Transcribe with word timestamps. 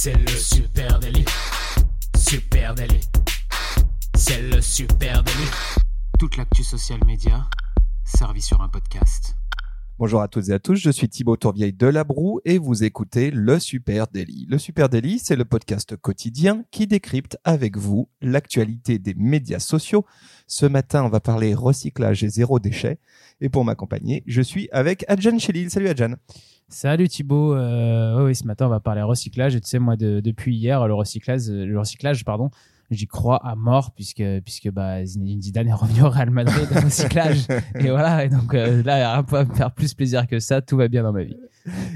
C'est 0.00 0.14
le 0.14 0.28
super 0.28 1.00
délit. 1.00 1.24
Super 2.16 2.72
délit. 2.72 3.00
C'est 4.14 4.42
le 4.42 4.60
super 4.60 5.24
délit. 5.24 5.50
Toute 6.20 6.36
l'actu 6.36 6.62
social 6.62 7.00
média 7.04 7.50
servie 8.04 8.40
sur 8.40 8.60
un 8.60 8.68
podcast. 8.68 9.34
Bonjour 9.98 10.22
à 10.22 10.28
toutes 10.28 10.50
et 10.50 10.52
à 10.52 10.60
tous, 10.60 10.76
je 10.76 10.90
suis 10.90 11.08
Thibaut 11.08 11.36
Tourvieille 11.36 11.72
de 11.72 11.88
La 11.88 12.04
Broue 12.04 12.40
et 12.44 12.58
vous 12.58 12.84
écoutez 12.84 13.32
Le 13.32 13.58
Super 13.58 14.06
Daily. 14.06 14.46
Le 14.48 14.56
Super 14.56 14.88
Daily, 14.88 15.18
c'est 15.18 15.34
le 15.34 15.44
podcast 15.44 15.96
quotidien 15.96 16.62
qui 16.70 16.86
décrypte 16.86 17.36
avec 17.42 17.76
vous 17.76 18.08
l'actualité 18.20 19.00
des 19.00 19.14
médias 19.14 19.58
sociaux. 19.58 20.06
Ce 20.46 20.64
matin, 20.64 21.02
on 21.02 21.08
va 21.08 21.18
parler 21.18 21.54
recyclage 21.54 22.22
et 22.22 22.28
zéro 22.28 22.60
déchet. 22.60 23.00
Et 23.40 23.48
pour 23.48 23.64
m'accompagner, 23.64 24.22
je 24.28 24.42
suis 24.42 24.68
avec 24.70 25.04
Adjan 25.08 25.40
Chelil. 25.40 25.68
Salut 25.68 25.88
Adjan. 25.88 26.14
Salut 26.68 27.08
Thibaut. 27.08 27.54
Euh, 27.54 28.26
oui, 28.26 28.34
ce 28.34 28.44
matin, 28.46 28.66
on 28.66 28.68
va 28.70 28.80
parler 28.80 29.00
recyclage. 29.02 29.56
Et 29.56 29.60
tu 29.60 29.68
sais, 29.68 29.78
moi, 29.78 29.96
de- 29.96 30.20
depuis 30.20 30.54
hier, 30.54 30.86
le 30.86 30.94
recyclage, 30.94 31.48
le 31.48 31.78
recyclage, 31.78 32.24
pardon, 32.24 32.50
j'y 32.90 33.06
crois 33.06 33.36
à 33.46 33.54
mort 33.54 33.92
puisque 33.92 34.22
puisque 34.44 34.70
bah 34.70 35.04
Zinedine 35.04 35.40
Zidane 35.42 35.68
est 35.68 35.72
revenu 35.72 36.02
au 36.02 36.10
Real 36.10 36.30
Madrid 36.30 36.68
au 36.76 36.80
recyclage. 36.84 37.46
et 37.74 37.88
voilà. 37.90 38.24
Et 38.24 38.28
donc 38.28 38.52
euh, 38.54 38.82
là, 38.82 39.12
rien 39.14 39.22
peut 39.22 39.44
me 39.44 39.54
faire 39.54 39.72
plus 39.72 39.94
plaisir 39.94 40.26
que 40.26 40.38
ça. 40.40 40.60
Tout 40.60 40.76
va 40.76 40.88
bien 40.88 41.02
dans 41.02 41.12
ma 41.12 41.22
vie. 41.24 41.36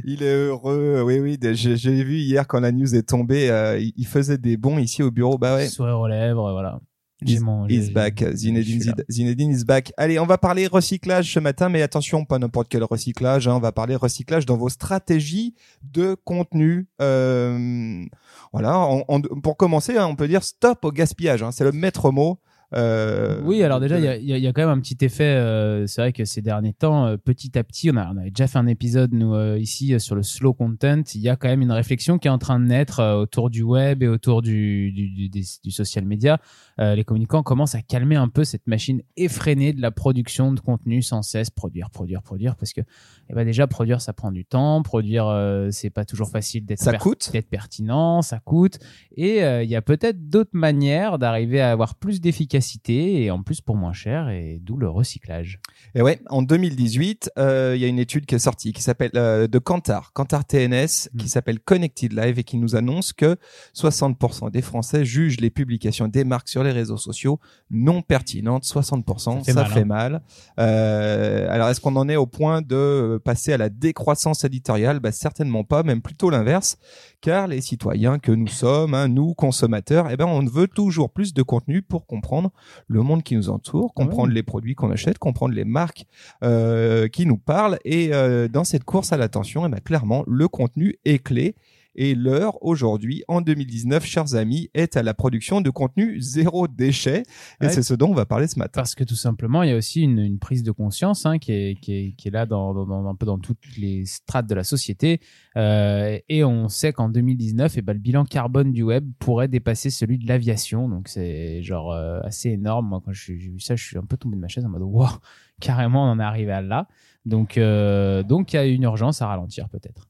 Il 0.05 0.23
est 0.23 0.35
heureux. 0.47 1.03
Oui, 1.05 1.19
oui. 1.21 1.39
J'ai 1.55 2.03
vu 2.03 2.17
hier 2.17 2.47
quand 2.47 2.61
la 2.61 2.73
news 2.73 2.95
est 2.95 3.09
tombée, 3.09 3.51
euh, 3.51 3.79
il 3.79 3.93
il 3.97 4.07
faisait 4.07 4.39
des 4.39 4.57
bons 4.57 4.79
ici 4.79 5.03
au 5.03 5.11
bureau. 5.11 5.37
Bah 5.37 5.55
ouais. 5.57 5.67
Sourire 5.67 5.99
aux 6.01 6.09
lèvres, 6.09 6.51
voilà. 6.53 6.81
He's, 7.27 7.41
mon- 7.41 7.67
j'ai- 7.69 7.91
back. 7.91 8.25
Zinedine, 8.35 8.83
Zinedine 9.09 9.51
is 9.53 9.65
back. 9.65 9.93
Allez, 9.97 10.19
on 10.19 10.27
va 10.27 10.39
parler 10.39 10.67
recyclage 10.67 11.33
ce 11.33 11.39
matin, 11.41 11.69
mais 11.69 11.83
attention, 11.83 12.25
pas 12.25 12.39
n'importe 12.39 12.69
quel 12.69 12.85
recyclage. 12.85 13.49
hein. 13.49 13.55
On 13.57 13.61
va 13.61 13.73
parler 13.73 13.97
recyclage 13.97 14.47
dans 14.47 14.57
vos 14.57 14.69
stratégies 14.69 15.55
de 15.83 16.17
contenu. 16.25 16.87
Euh, 17.01 18.05
voilà. 18.53 18.79
on- 18.81 19.05
on- 19.09 19.21
pour 19.21 19.57
commencer, 19.57 19.97
hein, 19.97 20.07
on 20.07 20.17
peut 20.17 20.29
dire 20.29 20.43
stop 20.45 20.85
au 20.85 20.93
gaspillage. 20.93 21.43
hein. 21.43 21.51
C'est 21.53 21.65
le 21.65 21.73
maître 21.73 22.11
mot. 22.11 22.39
Euh, 22.75 23.41
Oui, 23.45 23.63
alors 23.63 23.81
déjà, 23.81 23.99
il 23.99 24.05
y 24.05 24.09
a, 24.09 24.17
y 24.17 24.33
a- 24.33 24.37
il 24.39 24.43
y 24.43 24.47
a 24.47 24.53
quand 24.53 24.63
même 24.63 24.71
un 24.77 24.81
petit 24.81 24.97
effet. 25.05 25.25
euh, 25.25 25.87
c'est 25.87 26.01
vrai 26.01 26.13
que 26.13 26.25
ces 26.25 26.41
derniers 26.43 26.73
temps, 26.73 27.07
euh, 27.07 27.17
petit 27.17 27.59
à 27.59 27.65
petit, 27.65 27.91
on, 27.91 27.97
a, 27.97 28.11
on 28.13 28.17
avait 28.17 28.31
déjà 28.31 28.47
fait 28.47 28.59
un 28.59 28.67
épisode, 28.67 29.13
nous, 29.13 29.35
euh, 29.35 29.59
ici, 29.59 29.93
euh, 29.95 29.99
sur 29.99 30.15
le 30.15 30.23
slow 30.23 30.55
content. 30.55 31.03
Il 31.15 31.21
y 31.21 31.29
a 31.29 31.37
quand 31.37 31.49
même 31.49 31.61
une 31.63 31.73
réflexion 31.73 32.19
qui 32.19 32.29
est 32.29 32.31
en 32.31 32.39
train 32.39 32.59
de 32.61 32.65
naître 32.65 33.01
euh, 33.01 33.15
autour 33.17 33.51
du 33.51 33.63
web 33.63 34.03
et 34.03 34.09
autour 34.09 34.41
du, 34.43 34.91
du, 34.93 35.11
du, 35.11 35.29
des- 35.29 35.45
du 35.63 35.71
social 35.71 36.05
media. 36.05 36.39
Euh, 36.81 36.95
les 36.95 37.05
communicants 37.05 37.43
commencent 37.43 37.75
à 37.75 37.83
calmer 37.83 38.17
un 38.17 38.29
peu 38.29 38.45
cette 38.45 38.67
machine 38.67 39.03
effrénée 39.17 39.73
de 39.73 39.83
la 39.83 39.91
production 39.91 40.53
de 40.53 40.61
contenu 40.61 41.03
sans 41.03 41.23
cesse, 41.23 41.51
produire, 41.51 41.91
produire, 41.91 42.23
produire, 42.23 42.57
parce 42.57 42.73
que 42.73 42.81
eh 43.29 43.35
ben 43.35 43.45
déjà, 43.45 43.67
produire, 43.67 44.01
ça 44.01 44.13
prend 44.13 44.33
du 44.33 44.45
temps. 44.45 44.83
Produire, 44.83 45.27
euh, 45.27 45.69
c'est 45.71 45.91
pas 45.91 46.05
toujours 46.05 46.31
facile 46.31 46.65
d'être 46.65 46.79
Ça 46.81 46.93
per- 46.93 46.99
coûte. 46.99 47.31
d'être 47.33 47.49
pertinent, 47.51 48.23
ça 48.23 48.39
coûte. 48.41 48.79
Et 49.17 49.43
euh, 49.45 49.63
il 49.63 49.69
y 49.71 49.77
a 49.77 49.83
peut-être 49.83 50.29
d'autres 50.31 50.51
manières 50.55 51.19
d'arriver 51.19 51.61
à 51.61 51.71
avoir 51.71 51.97
plus 51.97 52.21
d'efficacité 52.21 52.62
et 52.89 53.31
en 53.31 53.43
plus 53.43 53.61
pour 53.61 53.77
moins 53.77 53.93
cher, 53.93 54.29
et 54.29 54.59
d'où 54.63 54.77
le 54.77 54.89
recyclage. 54.89 55.59
Et 55.95 56.03
ouais, 56.03 56.21
en 56.31 56.43
2018, 56.43 57.31
euh, 57.39 57.73
il 57.77 57.81
y 57.83 57.85
a 57.85 57.89
une 57.89 57.99
étude 57.99 58.27
qui 58.27 58.35
est 58.35 58.39
sortie 58.39 58.73
qui 58.73 58.83
s'appelle 58.83 59.11
euh, 59.17 59.47
de 59.47 59.59
Kantar, 59.59 60.13
Kantar 60.13 60.45
TNS, 60.45 61.09
qui 61.19 61.25
Mm. 61.25 61.29
s'appelle 61.29 61.61
Connected 61.61 62.13
Live 62.13 62.39
et 62.39 62.45
qui 62.45 62.57
nous 62.57 62.77
annonce 62.77 63.13
que 63.13 63.37
60% 63.75 64.51
des 64.51 64.63
Français 64.63 65.05
jugent 65.05 65.41
les 65.41 65.51
publications 65.51 66.09
des 66.09 66.25
marques 66.25 66.49
sur 66.49 66.63
les 66.65 66.73
réseaux 66.73 66.97
sociaux 66.97 67.39
non 67.71 68.03
pertinentes. 68.03 68.65
60%, 68.65 69.43
ça 69.45 69.53
Ça 69.53 69.65
fait 69.65 69.73
fait 69.75 69.85
mal. 69.85 70.13
mal, 70.13 70.15
hein. 70.15 70.21
Euh, 70.59 71.47
alors, 71.51 71.69
est-ce 71.69 71.81
qu'on 71.81 71.97
en 71.97 72.09
est 72.09 72.17
au 72.17 72.27
point 72.27 72.63
de 72.63 72.75
euh, 72.77 73.19
passer 73.19 73.53
à 73.53 73.57
la 73.59 73.69
décroissance 73.69 74.45
éditoriale? 74.45 75.01
Bah, 75.01 75.13
Certainement 75.13 75.65
pas, 75.65 75.83
même 75.83 76.01
plutôt 76.03 76.31
l'inverse, 76.31 76.77
car 77.21 77.47
les 77.49 77.61
citoyens 77.61 78.19
que 78.19 78.33
nous 78.33 78.47
sommes, 78.49 78.95
hein, 78.95 79.09
nous 79.09 79.35
consommateurs, 79.35 80.09
eh 80.11 80.17
ben, 80.17 80.27
on 80.27 80.45
veut 80.45 80.69
toujours 80.69 81.11
plus 81.11 81.35
de 81.35 81.43
contenu 81.43 81.83
pour 81.83 82.07
comprendre 82.07 82.52
le 82.89 83.03
monde 83.03 83.23
qui 83.23 83.37
nous 83.37 83.51
entoure, 83.51 83.95
comprendre 83.95 84.29
Ouais. 84.29 84.35
les 84.35 84.43
produits 84.43 84.75
qu'on 84.75 84.91
achète, 84.91 85.19
comprendre 85.19 85.55
les 85.55 85.65
marques 85.65 86.07
euh, 86.45 87.09
qui 87.09 87.27
nous 87.27 87.39
parlent. 87.39 87.79
Et 87.85 88.13
euh, 88.13 88.49
dans 88.49 88.65
cette 88.65 88.85
course 88.85 89.13
à 89.13 89.17
l'attention, 89.17 89.67
eh 89.67 89.69
ben, 89.69 89.81
clairement, 89.81 90.25
le 90.27 90.49
contenu 90.49 90.97
est 91.05 91.19
clé. 91.23 91.55
Et 91.95 92.15
l'heure 92.15 92.63
aujourd'hui, 92.65 93.23
en 93.29 93.41
2019, 93.41 94.05
chers 94.05 94.35
amis, 94.35 94.71
est 94.75 94.97
à 94.97 95.03
la 95.03 95.15
production 95.15 95.61
de 95.61 95.71
contenu 95.71 96.21
zéro 96.21 96.69
déchet. 96.69 97.23
Et 97.61 97.67
Ouais. 97.67 97.71
c'est 97.71 97.83
ce 97.83 97.95
dont 97.95 98.09
on 98.11 98.15
va 98.15 98.25
parler 98.27 98.47
ce 98.47 98.59
matin. 98.59 98.81
Parce 98.81 98.95
que 98.95 99.05
tout 99.05 99.15
simplement, 99.15 99.63
il 99.63 99.71
y 99.71 99.73
a 99.73 99.77
aussi 99.77 100.03
une, 100.03 100.19
une 100.19 100.39
prise 100.39 100.63
de 100.63 100.71
conscience 100.73 101.27
hein, 101.27 101.39
qui, 101.39 101.53
est, 101.53 101.81
qui, 101.81 101.93
est, 101.95 102.13
qui 102.17 102.29
est 102.29 102.31
là 102.31 102.47
dans, 102.47 102.73
dans, 102.75 102.87
dans- 102.87 103.07
un 103.09 103.15
peu 103.15 103.27
dans 103.27 103.39
toutes 103.39 103.77
les 103.77 104.07
strates 104.07 104.47
de 104.49 104.55
la 104.55 104.65
société. 104.65 105.21
Euh, 105.57 106.19
et 106.29 106.45
on 106.45 106.69
sait 106.69 106.93
qu'en 106.93 107.09
2019, 107.09 107.75
eh 107.77 107.83
ben, 107.83 107.93
le 107.93 107.99
bilan 107.99 108.25
carbone 108.25 108.73
du 108.73 108.83
web 108.83 109.11
pourrait 109.19 109.49
dépasser 109.49 109.91
celui 109.91 110.19
de 110.19 110.27
l'aviation. 110.27 110.89
Donc 110.89 111.09
c'est 111.09 111.63
genre 111.63 111.93
euh, 111.93 112.21
assez 112.23 112.51
énorme. 112.51 112.89
Moi, 112.89 113.03
quand 113.05 113.13
j'ai 113.13 113.39
j'ai 113.39 113.51
vu 113.51 113.61
ça, 113.61 113.77
je 113.77 113.85
suis 113.85 113.99
un 113.99 114.05
peu 114.05 114.17
tombé 114.17 114.37
de 114.37 114.41
ma 114.41 114.49
chaise 114.49 114.65
en 114.65 114.69
mode 114.69 114.83
wow, 114.83 115.07
carrément, 115.61 116.05
on 116.05 116.13
en 116.13 116.21
est 116.21 116.23
arrivé 116.25 116.53
à 116.53 116.63
là. 116.63 116.89
Donc 117.27 117.59
euh, 117.59 118.23
donc 118.23 118.53
il 118.53 118.57
y 118.57 118.59
a 118.59 118.65
une 118.67 118.83
urgence 118.83 119.23
à 119.23 119.27
ralentir 119.29 119.69
peut-être. 119.69 120.09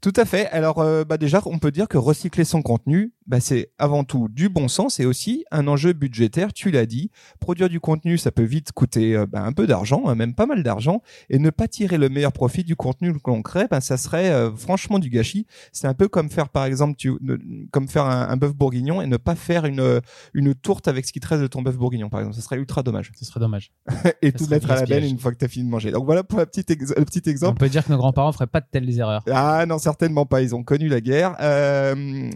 Tout 0.00 0.12
à 0.16 0.24
fait. 0.24 0.46
Alors, 0.48 0.78
euh, 0.78 1.04
bah 1.04 1.16
déjà, 1.18 1.40
on 1.46 1.58
peut 1.58 1.70
dire 1.70 1.88
que 1.88 1.98
recycler 1.98 2.44
son 2.44 2.62
contenu, 2.62 3.12
bah, 3.30 3.40
c'est 3.40 3.70
avant 3.78 4.04
tout 4.04 4.28
du 4.28 4.48
bon 4.48 4.68
sens 4.68 5.00
et 5.00 5.06
aussi 5.06 5.44
un 5.52 5.66
enjeu 5.68 5.92
budgétaire. 5.92 6.52
Tu 6.52 6.70
l'as 6.70 6.84
dit, 6.84 7.10
produire 7.38 7.68
du 7.68 7.78
contenu, 7.80 8.18
ça 8.18 8.30
peut 8.32 8.42
vite 8.42 8.72
coûter 8.72 9.16
euh, 9.16 9.24
bah, 9.26 9.42
un 9.42 9.52
peu 9.52 9.66
d'argent, 9.66 10.02
hein, 10.08 10.14
même 10.16 10.34
pas 10.34 10.46
mal 10.46 10.62
d'argent, 10.62 11.00
et 11.30 11.38
ne 11.38 11.50
pas 11.50 11.68
tirer 11.68 11.96
le 11.96 12.08
meilleur 12.08 12.32
profit 12.32 12.64
du 12.64 12.74
contenu 12.76 13.12
que 13.14 13.30
l'on 13.30 13.42
crée, 13.42 13.66
bah, 13.70 13.80
ça 13.80 13.96
serait 13.96 14.30
euh, 14.30 14.50
franchement 14.54 14.98
du 14.98 15.08
gâchis. 15.10 15.46
C'est 15.72 15.86
un 15.86 15.94
peu 15.94 16.08
comme 16.08 16.28
faire, 16.28 16.48
par 16.48 16.64
exemple, 16.64 16.96
tu, 16.98 17.12
ne- 17.20 17.36
comme 17.70 17.88
faire 17.88 18.04
un, 18.04 18.28
un 18.28 18.36
bœuf 18.36 18.52
bourguignon 18.54 19.00
et 19.00 19.06
ne 19.06 19.16
pas 19.16 19.34
faire 19.36 19.64
une 19.64 20.00
une 20.34 20.54
tourte 20.54 20.88
avec 20.88 21.06
ce 21.06 21.12
qui 21.12 21.20
te 21.20 21.28
reste 21.28 21.42
de 21.42 21.46
ton 21.46 21.62
bœuf 21.62 21.76
bourguignon, 21.78 22.08
par 22.10 22.20
exemple. 22.20 22.36
Ça 22.36 22.42
serait 22.42 22.56
ultra 22.56 22.82
dommage. 22.82 23.12
Ce 23.16 23.24
serait 23.24 23.38
dommage. 23.40 23.70
et 24.22 24.32
Ça 24.32 24.38
tout 24.38 24.46
mettre 24.48 24.66
à 24.70 24.74
la 24.74 24.80
gaspillage. 24.80 25.04
une 25.10 25.18
fois 25.20 25.32
que 25.32 25.38
tu 25.38 25.44
as 25.44 25.48
fini 25.48 25.64
de 25.66 25.70
manger. 25.70 25.92
Donc 25.92 26.04
voilà 26.04 26.24
pour 26.24 26.38
la 26.40 26.46
petite 26.46 26.70
ex- 26.70 26.92
le 26.96 27.04
petit 27.04 27.22
On 27.26 27.30
exemple. 27.30 27.58
peut 27.58 27.68
dire 27.68 27.84
que 27.84 27.92
nos 27.92 27.98
grands-parents 27.98 28.32
feraient 28.32 28.46
pas 28.48 28.60
de 28.60 28.66
telles 28.70 28.98
erreurs. 28.98 29.22
Ah 29.30 29.64
non, 29.66 29.78
certainement 29.78 30.26
pas. 30.26 30.42
Ils 30.42 30.54
ont 30.54 30.62
connu 30.64 30.88
la 30.88 31.00
guerre. 31.00 31.36
Euh, 31.40 32.28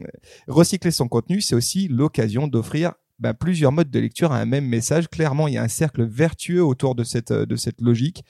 recycler 0.49 0.84
son 0.91 1.09
contenu, 1.09 1.41
c'est 1.41 1.55
aussi 1.55 1.89
l'occasion 1.89 2.47
d'offrir 2.47 2.93
bah, 3.19 3.35
plusieurs 3.35 3.73
modes 3.73 3.91
de 3.91 3.99
lecture 4.01 4.33
à 4.33 4.39
un 4.39 4.45
même 4.47 4.67
message. 4.67 5.09
Clairement, 5.09 5.49
il 5.49 5.55
y 5.55 5.59
a 5.59 5.63
un 5.63 5.69
cercle 5.69 6.05
vertueux 6.05 6.65
autour 6.65 6.95
de 6.95 7.05
cette 7.05 7.33
de 7.33 7.57
cette 7.57 7.81
logique. 7.81 8.25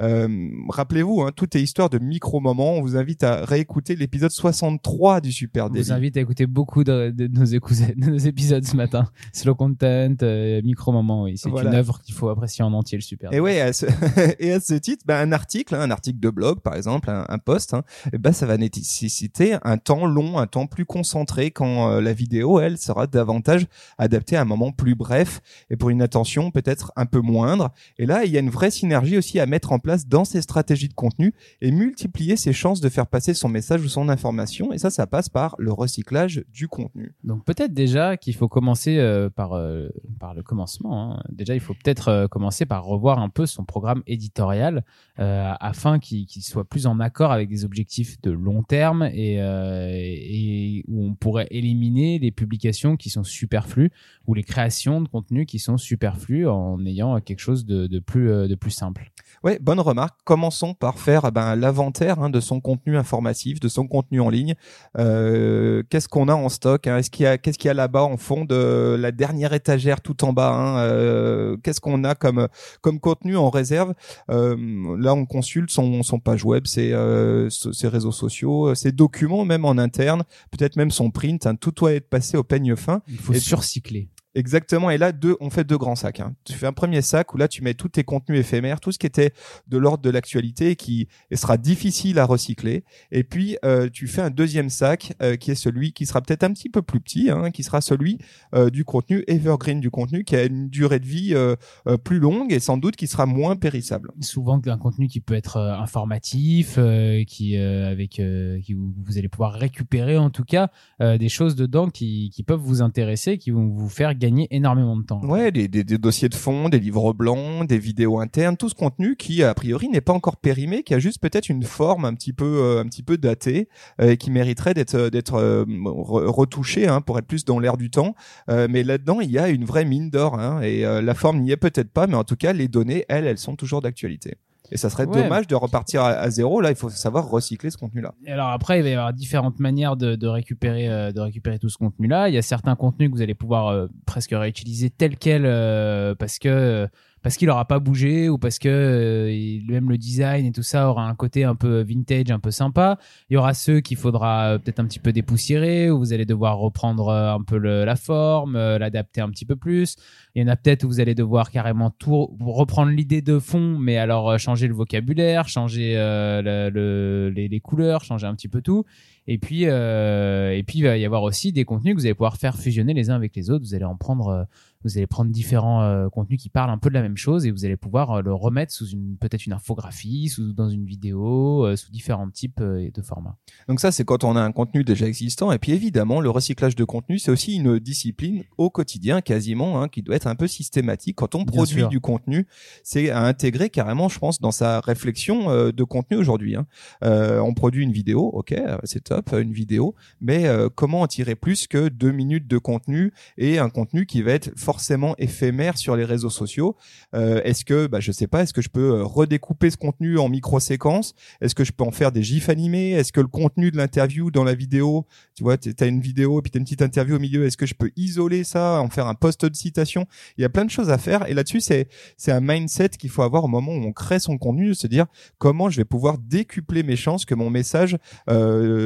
Euh, 0.00 0.28
Rappelez-vous, 0.68 1.22
hein, 1.22 1.30
tout 1.34 1.56
est 1.56 1.62
histoire 1.62 1.90
de 1.90 1.98
micro-moments. 1.98 2.72
On 2.74 2.80
vous 2.82 2.96
invite 2.96 3.22
à 3.24 3.44
réécouter 3.44 3.96
l'épisode 3.96 4.30
63 4.30 5.20
du 5.20 5.32
Super 5.32 5.66
On 5.66 5.68
vous 5.68 5.74
Daily. 5.74 5.92
invite 5.92 6.16
à 6.16 6.20
écouter 6.20 6.46
beaucoup 6.46 6.84
de, 6.84 7.10
de 7.10 7.26
nos, 7.26 7.44
de 7.46 8.10
nos 8.10 8.16
épisodes 8.18 8.64
ce 8.64 8.76
matin. 8.76 9.08
Slow 9.32 9.54
content, 9.54 10.14
euh, 10.22 10.62
micro 10.62 10.92
moment, 10.92 11.24
oui. 11.24 11.36
C'est 11.36 11.50
Voilà. 11.50 11.70
une 11.70 11.76
œuvre 11.76 12.00
qu'il 12.00 12.14
faut 12.14 12.28
apprécier 12.28 12.64
en 12.64 12.72
entier, 12.72 12.98
le 12.98 13.02
super. 13.02 13.32
Et 13.32 13.40
ouais, 13.40 13.60
à 13.60 13.72
ce, 13.72 13.86
et 14.38 14.52
à 14.52 14.60
ce 14.60 14.74
titre, 14.74 15.04
ben, 15.06 15.16
un 15.20 15.32
article, 15.32 15.74
hein, 15.74 15.80
un 15.80 15.90
article 15.90 16.18
de 16.20 16.30
blog 16.30 16.60
par 16.60 16.74
exemple, 16.76 17.10
un, 17.10 17.24
un 17.28 17.38
post, 17.38 17.74
hein, 17.74 17.82
et 18.12 18.18
ben, 18.18 18.32
ça 18.32 18.46
va 18.46 18.56
nécessiter 18.56 19.56
un 19.62 19.76
temps 19.78 20.06
long, 20.06 20.38
un 20.38 20.46
temps 20.46 20.66
plus 20.66 20.84
concentré 20.86 21.50
quand 21.50 21.90
euh, 21.90 22.00
la 22.00 22.12
vidéo, 22.12 22.60
elle, 22.60 22.78
sera 22.78 23.06
davantage 23.06 23.66
adaptée 23.98 24.36
à 24.36 24.39
un 24.40 24.44
moment 24.44 24.72
plus 24.72 24.94
bref 24.94 25.40
et 25.70 25.76
pour 25.76 25.90
une 25.90 26.02
attention 26.02 26.50
peut-être 26.50 26.92
un 26.96 27.06
peu 27.06 27.20
moindre. 27.20 27.70
Et 27.98 28.06
là, 28.06 28.24
il 28.24 28.32
y 28.32 28.36
a 28.36 28.40
une 28.40 28.50
vraie 28.50 28.70
synergie 28.70 29.16
aussi 29.18 29.38
à 29.38 29.46
mettre 29.46 29.72
en 29.72 29.78
place 29.78 30.06
dans 30.06 30.24
ces 30.24 30.42
stratégies 30.42 30.88
de 30.88 30.94
contenu 30.94 31.32
et 31.60 31.70
multiplier 31.70 32.36
ses 32.36 32.52
chances 32.52 32.80
de 32.80 32.88
faire 32.88 33.06
passer 33.06 33.34
son 33.34 33.48
message 33.48 33.82
ou 33.82 33.88
son 33.88 34.08
information. 34.08 34.72
Et 34.72 34.78
ça, 34.78 34.90
ça 34.90 35.06
passe 35.06 35.28
par 35.28 35.54
le 35.58 35.72
recyclage 35.72 36.44
du 36.52 36.68
contenu. 36.68 37.14
Donc 37.24 37.44
peut-être 37.44 37.74
déjà 37.74 38.16
qu'il 38.16 38.34
faut 38.34 38.48
commencer 38.48 38.98
euh, 38.98 39.30
par, 39.30 39.52
euh, 39.52 39.88
par 40.18 40.34
le 40.34 40.42
commencement. 40.42 41.14
hein. 41.14 41.22
Déjà, 41.30 41.54
il 41.54 41.60
faut 41.60 41.74
peut-être 41.74 42.08
euh, 42.08 42.28
commencer 42.28 42.66
par 42.66 42.84
revoir 42.84 43.18
un 43.18 43.28
peu 43.28 43.46
son 43.46 43.64
programme 43.64 44.02
éditorial 44.06 44.84
afin 45.16 45.98
qu'il 45.98 46.26
soit 46.42 46.64
plus 46.64 46.86
en 46.86 46.98
accord 46.98 47.30
avec 47.30 47.50
des 47.50 47.66
objectifs 47.66 48.18
de 48.22 48.30
long 48.30 48.62
terme 48.62 49.02
et 49.12 50.82
où 50.88 51.04
on 51.04 51.14
pourrait 51.14 51.46
éliminer 51.50 52.18
les 52.18 52.30
publications 52.30 52.96
qui 52.96 53.10
sont 53.10 53.22
superflues 53.22 53.90
ou 54.30 54.34
les 54.34 54.44
créations 54.44 55.00
de 55.00 55.08
contenu 55.08 55.44
qui 55.44 55.58
sont 55.58 55.76
superflues 55.76 56.46
en 56.46 56.84
ayant 56.86 57.20
quelque 57.20 57.40
chose 57.40 57.66
de, 57.66 57.88
de 57.88 57.98
plus, 57.98 58.30
euh, 58.30 58.46
de 58.46 58.54
plus 58.54 58.70
simple. 58.70 59.10
Ouais, 59.42 59.58
bonne 59.60 59.80
remarque. 59.80 60.20
Commençons 60.24 60.72
par 60.74 60.98
faire 61.00 61.22
eh 61.26 61.30
ben, 61.32 61.56
l'inventaire 61.56 62.20
hein, 62.20 62.30
de 62.30 62.38
son 62.38 62.60
contenu 62.60 62.96
informatif, 62.96 63.58
de 63.58 63.66
son 63.68 63.88
contenu 63.88 64.20
en 64.20 64.28
ligne. 64.30 64.54
Euh, 64.98 65.82
qu'est-ce 65.90 66.08
qu'on 66.08 66.28
a 66.28 66.34
en 66.34 66.48
stock 66.48 66.86
hein? 66.86 66.98
Est-ce 66.98 67.10
qu'il 67.10 67.24
y 67.24 67.26
a 67.26 67.38
qu'est-ce 67.38 67.58
qu'il 67.58 67.68
y 67.68 67.70
a 67.70 67.74
là-bas 67.74 68.02
en 68.02 68.16
fond 68.16 68.44
de 68.44 68.96
la 68.98 69.10
dernière 69.12 69.52
étagère 69.52 70.00
tout 70.00 70.24
en 70.24 70.32
bas 70.32 70.52
hein? 70.52 70.78
Euh, 70.78 71.56
Qu'est-ce 71.62 71.80
qu'on 71.80 72.04
a 72.04 72.14
comme 72.14 72.46
comme 72.82 73.00
contenu 73.00 73.36
en 73.36 73.50
réserve? 73.50 73.94
Euh, 74.30 74.56
Là, 74.98 75.14
on 75.14 75.26
consulte 75.26 75.70
son 75.70 76.02
son 76.04 76.20
page 76.20 76.44
web, 76.44 76.66
ses 76.66 76.92
euh, 76.92 77.48
ses 77.50 77.88
réseaux 77.88 78.12
sociaux, 78.12 78.74
ses 78.74 78.92
documents 78.92 79.44
même 79.44 79.64
en 79.64 79.76
interne, 79.78 80.22
peut-être 80.50 80.76
même 80.76 80.90
son 80.90 81.10
print. 81.10 81.46
hein, 81.46 81.56
tout 81.56 81.72
doit 81.72 81.92
être 81.94 82.08
passé 82.08 82.36
au 82.36 82.44
peigne 82.44 82.76
fin. 82.76 83.02
Il 83.08 83.18
faut 83.18 83.32
Et- 83.32 83.40
surcycler. 83.40 84.08
Exactement. 84.34 84.90
Et 84.90 84.98
là, 84.98 85.12
deux, 85.12 85.36
on 85.40 85.50
fait 85.50 85.64
deux 85.64 85.78
grands 85.78 85.96
sacs. 85.96 86.20
Hein. 86.20 86.34
Tu 86.44 86.52
fais 86.52 86.66
un 86.66 86.72
premier 86.72 87.02
sac 87.02 87.34
où 87.34 87.36
là, 87.36 87.48
tu 87.48 87.62
mets 87.62 87.74
tous 87.74 87.88
tes 87.88 88.04
contenus 88.04 88.40
éphémères, 88.40 88.80
tout 88.80 88.92
ce 88.92 88.98
qui 88.98 89.06
était 89.06 89.32
de 89.66 89.78
l'ordre 89.78 90.02
de 90.02 90.10
l'actualité 90.10 90.70
et 90.70 90.76
qui 90.76 91.08
sera 91.32 91.56
difficile 91.56 92.18
à 92.18 92.24
recycler. 92.24 92.84
Et 93.10 93.24
puis, 93.24 93.56
euh, 93.64 93.88
tu 93.92 94.06
fais 94.06 94.22
un 94.22 94.30
deuxième 94.30 94.70
sac 94.70 95.14
euh, 95.22 95.36
qui 95.36 95.50
est 95.50 95.54
celui 95.56 95.92
qui 95.92 96.06
sera 96.06 96.20
peut-être 96.20 96.44
un 96.44 96.52
petit 96.52 96.68
peu 96.68 96.82
plus 96.82 97.00
petit, 97.00 97.30
hein, 97.30 97.50
qui 97.50 97.62
sera 97.62 97.80
celui 97.80 98.18
euh, 98.54 98.70
du 98.70 98.84
contenu 98.84 99.24
evergreen, 99.26 99.80
du 99.80 99.90
contenu 99.90 100.24
qui 100.24 100.36
a 100.36 100.44
une 100.44 100.68
durée 100.68 101.00
de 101.00 101.06
vie 101.06 101.34
euh, 101.34 101.56
euh, 101.86 101.96
plus 101.96 102.18
longue 102.18 102.52
et 102.52 102.60
sans 102.60 102.76
doute 102.76 102.96
qui 102.96 103.06
sera 103.06 103.26
moins 103.26 103.56
périssable. 103.56 104.10
Souvent 104.20 104.60
un 104.64 104.78
contenu 104.78 105.08
qui 105.08 105.20
peut 105.20 105.34
être 105.34 105.56
euh, 105.56 105.74
informatif, 105.74 106.78
qui 107.26 107.56
avec 107.56 108.10
qui 108.10 108.74
vous, 108.74 109.18
allez 109.18 109.28
pouvoir 109.28 109.52
récupérer 109.54 110.16
en 110.16 110.30
tout 110.30 110.44
cas 110.44 110.70
des 111.00 111.28
choses 111.28 111.56
dedans 111.56 111.88
qui, 111.88 112.30
qui 112.30 112.42
peuvent 112.42 112.60
vous 112.60 112.82
intéresser, 112.82 113.38
qui 113.38 113.50
vont 113.50 113.66
vous 113.66 113.88
faire 113.88 114.14
gagner 114.20 114.46
énormément 114.50 114.96
de 114.96 115.02
temps. 115.02 115.20
Ouais, 115.24 115.50
des, 115.50 115.66
des, 115.66 115.82
des 115.82 115.98
dossiers 115.98 116.28
de 116.28 116.34
fond, 116.36 116.68
des 116.68 116.78
livres 116.78 117.12
blancs, 117.12 117.66
des 117.66 117.78
vidéos 117.78 118.20
internes, 118.20 118.56
tout 118.56 118.68
ce 118.68 118.74
contenu 118.74 119.16
qui 119.16 119.42
a 119.42 119.52
priori 119.54 119.88
n'est 119.88 120.00
pas 120.00 120.12
encore 120.12 120.36
périmé, 120.36 120.82
qui 120.84 120.94
a 120.94 121.00
juste 121.00 121.20
peut-être 121.20 121.48
une 121.48 121.64
forme 121.64 122.04
un 122.04 122.14
petit 122.14 122.32
peu 122.32 122.44
euh, 122.44 122.80
un 122.80 122.84
petit 122.84 123.02
peu 123.02 123.16
datée 123.18 123.68
euh, 124.00 124.10
et 124.10 124.16
qui 124.16 124.30
mériterait 124.30 124.74
d'être 124.74 125.08
d'être 125.08 125.34
euh, 125.34 125.64
re- 125.66 126.26
retouché 126.26 126.86
hein, 126.86 127.00
pour 127.00 127.18
être 127.18 127.26
plus 127.26 127.44
dans 127.44 127.58
l'air 127.58 127.76
du 127.76 127.90
temps. 127.90 128.14
Euh, 128.48 128.68
mais 128.70 128.84
là-dedans, 128.84 129.20
il 129.20 129.30
y 129.30 129.38
a 129.38 129.48
une 129.48 129.64
vraie 129.64 129.84
mine 129.84 130.10
d'or 130.10 130.38
hein, 130.38 130.60
et 130.62 130.84
euh, 130.84 131.02
la 131.02 131.14
forme 131.14 131.40
n'y 131.40 131.50
est 131.50 131.56
peut-être 131.56 131.90
pas, 131.90 132.06
mais 132.06 132.16
en 132.16 132.24
tout 132.24 132.36
cas, 132.36 132.52
les 132.52 132.68
données, 132.68 133.04
elles, 133.08 133.26
elles 133.26 133.38
sont 133.38 133.56
toujours 133.56 133.80
d'actualité. 133.80 134.36
Et 134.72 134.76
ça 134.76 134.88
serait 134.90 135.06
Ouais. 135.06 135.22
dommage 135.22 135.46
de 135.46 135.54
repartir 135.54 136.02
à, 136.02 136.10
à 136.10 136.30
zéro. 136.30 136.60
Là, 136.60 136.70
il 136.70 136.76
faut 136.76 136.90
savoir 136.90 137.28
recycler 137.28 137.70
ce 137.70 137.76
contenu-là. 137.76 138.14
Et 138.24 138.30
alors 138.32 138.48
après, 138.50 138.78
il 138.78 138.82
va 138.82 138.88
y 138.88 138.92
avoir 138.92 139.12
différentes 139.12 139.58
manières 139.58 139.96
de, 139.96 140.14
de 140.14 140.26
récupérer 140.28 140.88
euh, 140.88 141.10
de 141.12 141.20
récupérer 141.20 141.58
tout 141.58 141.68
ce 141.68 141.78
contenu-là. 141.78 142.28
Il 142.28 142.34
y 142.34 142.38
a 142.38 142.42
certains 142.42 142.76
contenus 142.76 143.10
que 143.10 143.16
vous 143.16 143.22
allez 143.22 143.34
pouvoir 143.34 143.68
euh, 143.68 143.86
presque 144.06 144.30
réutiliser 144.32 144.90
tel 144.90 145.16
quel 145.16 145.42
euh, 145.46 146.14
parce 146.14 146.38
que 146.38 146.86
parce 147.22 147.36
qu'il 147.36 147.50
aura 147.50 147.64
pas 147.66 147.78
bougé 147.78 148.28
ou 148.28 148.38
parce 148.38 148.58
que 148.58 148.68
euh, 148.68 149.60
même 149.72 149.90
le 149.90 149.98
design 149.98 150.46
et 150.46 150.52
tout 150.52 150.62
ça 150.62 150.88
aura 150.88 151.06
un 151.06 151.14
côté 151.14 151.44
un 151.44 151.54
peu 151.54 151.82
vintage, 151.82 152.30
un 152.30 152.38
peu 152.38 152.50
sympa. 152.50 152.98
Il 153.28 153.34
y 153.34 153.36
aura 153.36 153.52
ceux 153.54 153.80
qu'il 153.80 153.96
faudra 153.96 154.52
euh, 154.54 154.58
peut-être 154.58 154.80
un 154.80 154.86
petit 154.86 154.98
peu 155.00 155.12
dépoussiérer 155.12 155.90
où 155.90 155.98
vous 155.98 156.12
allez 156.12 156.24
devoir 156.24 156.58
reprendre 156.58 157.08
euh, 157.08 157.34
un 157.34 157.42
peu 157.42 157.58
le- 157.58 157.84
la 157.84 157.96
forme, 157.96 158.56
euh, 158.56 158.78
l'adapter 158.78 159.20
un 159.20 159.28
petit 159.30 159.44
peu 159.44 159.56
plus. 159.56 159.96
Il 160.34 160.42
y 160.42 160.44
en 160.44 160.48
a 160.48 160.56
peut-être 160.56 160.84
où 160.84 160.88
vous 160.88 161.00
allez 161.00 161.14
devoir 161.14 161.50
carrément 161.50 161.90
tout 161.90 162.36
reprendre 162.40 162.90
l'idée 162.92 163.20
de 163.22 163.38
fond, 163.38 163.76
mais 163.78 163.96
alors 163.98 164.30
euh, 164.30 164.38
changer 164.38 164.66
le 164.68 164.74
vocabulaire, 164.74 165.48
changer 165.48 165.94
le- 165.96 166.70
le- 166.72 167.30
les 167.30 167.60
couleurs, 167.60 168.02
changer 168.04 168.26
un 168.26 168.34
petit 168.34 168.48
peu 168.48 168.62
tout. 168.62 168.84
Et 169.32 169.38
puis, 169.38 169.66
euh, 169.66 170.50
et 170.56 170.64
puis 170.64 170.80
il 170.80 170.82
va 170.82 170.96
y 170.98 171.04
avoir 171.04 171.22
aussi 171.22 171.52
des 171.52 171.64
contenus 171.64 171.94
que 171.94 172.00
vous 172.00 172.06
allez 172.06 172.14
pouvoir 172.14 172.36
faire 172.36 172.56
fusionner 172.56 172.94
les 172.94 173.10
uns 173.10 173.14
avec 173.14 173.36
les 173.36 173.48
autres. 173.48 173.64
Vous 173.64 173.76
allez 173.76 173.84
en 173.84 173.94
prendre, 173.94 174.26
euh, 174.26 174.42
vous 174.82 174.98
allez 174.98 175.06
prendre 175.06 175.30
différents 175.30 175.82
euh, 175.82 176.08
contenus 176.08 176.42
qui 176.42 176.48
parlent 176.48 176.70
un 176.70 176.78
peu 176.78 176.88
de 176.88 176.94
la 176.94 177.02
même 177.02 177.16
chose 177.16 177.46
et 177.46 177.52
vous 177.52 177.64
allez 177.64 177.76
pouvoir 177.76 178.10
euh, 178.10 178.22
le 178.22 178.34
remettre 178.34 178.72
sous 178.72 178.88
une 178.88 179.16
peut-être 179.18 179.46
une 179.46 179.52
infographie, 179.52 180.28
sous 180.30 180.52
dans 180.52 180.68
une 180.68 180.84
vidéo, 180.84 181.64
euh, 181.64 181.76
sous 181.76 181.92
différents 181.92 182.28
types 182.28 182.60
de 182.60 183.02
formats. 183.02 183.36
Donc 183.68 183.78
ça, 183.78 183.92
c'est 183.92 184.04
quand 184.04 184.24
on 184.24 184.34
a 184.34 184.40
un 184.40 184.50
contenu 184.50 184.82
déjà 184.82 185.06
existant. 185.06 185.52
Et 185.52 185.58
puis 185.58 185.70
évidemment, 185.70 186.20
le 186.20 186.30
recyclage 186.30 186.74
de 186.74 186.82
contenu, 186.82 187.20
c'est 187.20 187.30
aussi 187.30 187.54
une 187.54 187.78
discipline 187.78 188.42
au 188.58 188.68
quotidien, 188.68 189.20
quasiment, 189.20 189.80
hein, 189.80 189.88
qui 189.88 190.02
doit 190.02 190.16
être 190.16 190.26
un 190.26 190.34
peu 190.34 190.48
systématique. 190.48 191.14
Quand 191.14 191.36
on 191.36 191.44
produit 191.44 191.86
du 191.86 192.00
contenu, 192.00 192.48
c'est 192.82 193.10
à 193.10 193.22
intégrer 193.22 193.70
carrément, 193.70 194.08
je 194.08 194.18
pense, 194.18 194.40
dans 194.40 194.50
sa 194.50 194.80
réflexion 194.80 195.50
euh, 195.50 195.70
de 195.70 195.84
contenu 195.84 196.16
aujourd'hui. 196.16 196.56
hein. 196.56 196.66
Euh, 197.04 197.38
on 197.38 197.54
produit 197.54 197.84
une 197.84 197.92
vidéo, 197.92 198.22
ok, 198.22 198.54
c'est 198.84 199.04
top, 199.04 199.19
euh, 199.32 199.42
une 199.42 199.52
vidéo, 199.52 199.94
mais 200.20 200.46
euh, 200.46 200.68
comment 200.74 201.02
en 201.02 201.06
tirer 201.06 201.34
plus 201.34 201.66
que 201.66 201.88
deux 201.88 202.12
minutes 202.12 202.46
de 202.46 202.58
contenu 202.58 203.12
et 203.38 203.58
un 203.58 203.68
contenu 203.68 204.06
qui 204.06 204.22
va 204.22 204.32
être 204.32 204.50
forcément 204.56 205.14
éphémère 205.18 205.78
sur 205.78 205.96
les 205.96 206.04
réseaux 206.04 206.30
sociaux? 206.30 206.76
Euh, 207.14 207.40
Est-ce 207.44 207.64
que, 207.64 207.86
bah, 207.86 208.00
je 208.00 208.12
sais 208.12 208.26
pas, 208.26 208.42
est-ce 208.42 208.52
que 208.52 208.62
je 208.62 208.68
peux 208.68 209.02
redécouper 209.02 209.70
ce 209.70 209.76
contenu 209.76 210.18
en 210.18 210.28
micro-séquences 210.28 211.14
Est-ce 211.40 211.54
que 211.54 211.64
je 211.64 211.72
peux 211.72 211.84
en 211.84 211.90
faire 211.90 212.12
des 212.12 212.22
gifs 212.22 212.48
animés? 212.48 212.92
Est-ce 212.92 213.12
que 213.12 213.20
le 213.20 213.26
contenu 213.26 213.70
de 213.70 213.76
l'interview 213.76 214.30
dans 214.30 214.44
la 214.44 214.54
vidéo, 214.54 215.06
tu 215.34 215.42
vois, 215.42 215.56
tu 215.58 215.74
as 215.78 215.86
une 215.86 216.00
vidéo 216.00 216.38
et 216.38 216.42
puis 216.42 216.50
tu 216.50 216.58
as 216.58 216.60
une 216.60 216.64
petite 216.64 216.82
interview 216.82 217.16
au 217.16 217.20
milieu, 217.20 217.44
est-ce 217.46 217.56
que 217.56 217.66
je 217.66 217.74
peux 217.74 217.90
isoler 217.96 218.44
ça, 218.44 218.80
en 218.80 218.88
faire 218.88 219.06
un 219.06 219.14
post 219.14 219.44
de 219.44 219.54
citation? 219.54 220.06
Il 220.36 220.42
y 220.42 220.44
a 220.44 220.48
plein 220.48 220.64
de 220.64 220.70
choses 220.70 220.90
à 220.90 220.98
faire 220.98 221.28
et 221.28 221.34
là-dessus 221.34 221.60
c'est 221.60 221.88
un 222.28 222.40
mindset 222.40 222.90
qu'il 222.90 223.10
faut 223.10 223.22
avoir 223.22 223.44
au 223.44 223.48
moment 223.48 223.72
où 223.72 223.82
on 223.84 223.92
crée 223.92 224.18
son 224.18 224.38
contenu, 224.38 224.74
se 224.74 224.86
dire 224.86 225.06
comment 225.38 225.70
je 225.70 225.76
vais 225.76 225.84
pouvoir 225.84 226.18
décupler 226.18 226.82
mes 226.82 226.96
chances 226.96 227.24
que 227.24 227.34
mon 227.34 227.50
message 227.50 227.96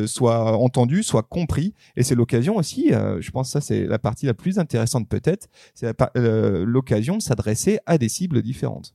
soit 0.07 0.24
entendu, 0.29 1.03
soit 1.03 1.23
compris 1.23 1.75
et 1.97 2.03
c'est 2.03 2.15
l'occasion 2.15 2.57
aussi, 2.57 2.93
euh, 2.93 3.21
je 3.21 3.31
pense 3.31 3.49
que 3.49 3.53
ça 3.53 3.61
c'est 3.61 3.87
la 3.87 3.99
partie 3.99 4.27
la 4.27 4.35
plus 4.35 4.59
intéressante 4.59 5.09
peut-être, 5.09 5.49
c'est 5.75 5.95
euh, 6.17 6.65
l'occasion 6.67 7.17
de 7.17 7.23
s'adresser 7.23 7.79
à 7.87 7.99
des 7.99 8.09
cibles 8.09 8.43
différentes. 8.43 8.95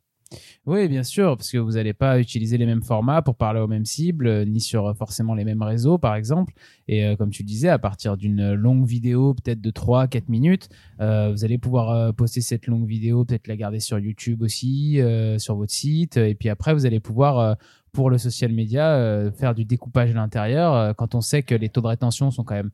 Oui, 0.68 0.88
bien 0.88 1.02
sûr, 1.02 1.36
parce 1.36 1.50
que 1.50 1.58
vous 1.58 1.72
n'allez 1.72 1.94
pas 1.94 2.20
utiliser 2.20 2.60
les 2.60 2.68
mêmes 2.68 2.84
formats 2.84 3.24
pour 3.24 3.34
parler 3.34 3.60
aux 3.60 3.68
mêmes 3.68 3.86
cibles, 3.86 4.28
euh, 4.28 4.46
ni 4.46 4.62
sur 4.62 4.96
forcément 4.96 5.34
les 5.34 5.44
mêmes 5.44 5.64
réseaux, 5.64 5.98
par 5.98 6.14
exemple. 6.14 6.54
Et 6.88 7.16
comme 7.18 7.32
tu 7.32 7.44
disais, 7.44 7.70
à 7.70 7.80
partir 7.80 8.16
d'une 8.16 8.54
longue 8.54 8.86
vidéo, 8.86 9.34
peut-être 9.34 9.60
de 9.60 9.72
3-4 9.72 10.26
minutes, 10.28 10.70
vous 11.00 11.46
allez 11.46 11.58
pouvoir 11.58 12.14
poster 12.16 12.42
cette 12.42 12.68
longue 12.68 12.88
vidéo, 12.88 13.26
peut-être 13.26 13.48
la 13.48 13.56
garder 13.56 13.80
sur 13.80 14.00
YouTube 14.00 14.42
aussi, 14.42 15.00
sur 15.38 15.56
votre 15.56 15.72
site. 15.72 16.18
Et 16.18 16.34
puis 16.34 16.50
après, 16.50 16.74
vous 16.74 16.88
allez 16.88 17.00
pouvoir, 17.00 17.58
pour 17.92 18.10
le 18.10 18.18
social 18.18 18.52
media, 18.54 18.94
euh, 18.94 19.32
faire 19.32 19.54
du 19.56 19.66
découpage 19.66 20.12
à 20.12 20.14
l'intérieur. 20.14 20.74
Euh, 20.74 20.94
quand 20.94 21.16
on 21.16 21.22
sait 21.22 21.44
que 21.44 21.56
les 21.56 21.70
taux 21.70 21.82
de 21.82 21.88
rétention 21.88 22.32
sont 22.32 22.44
quand 22.44 22.56
même 22.56 22.72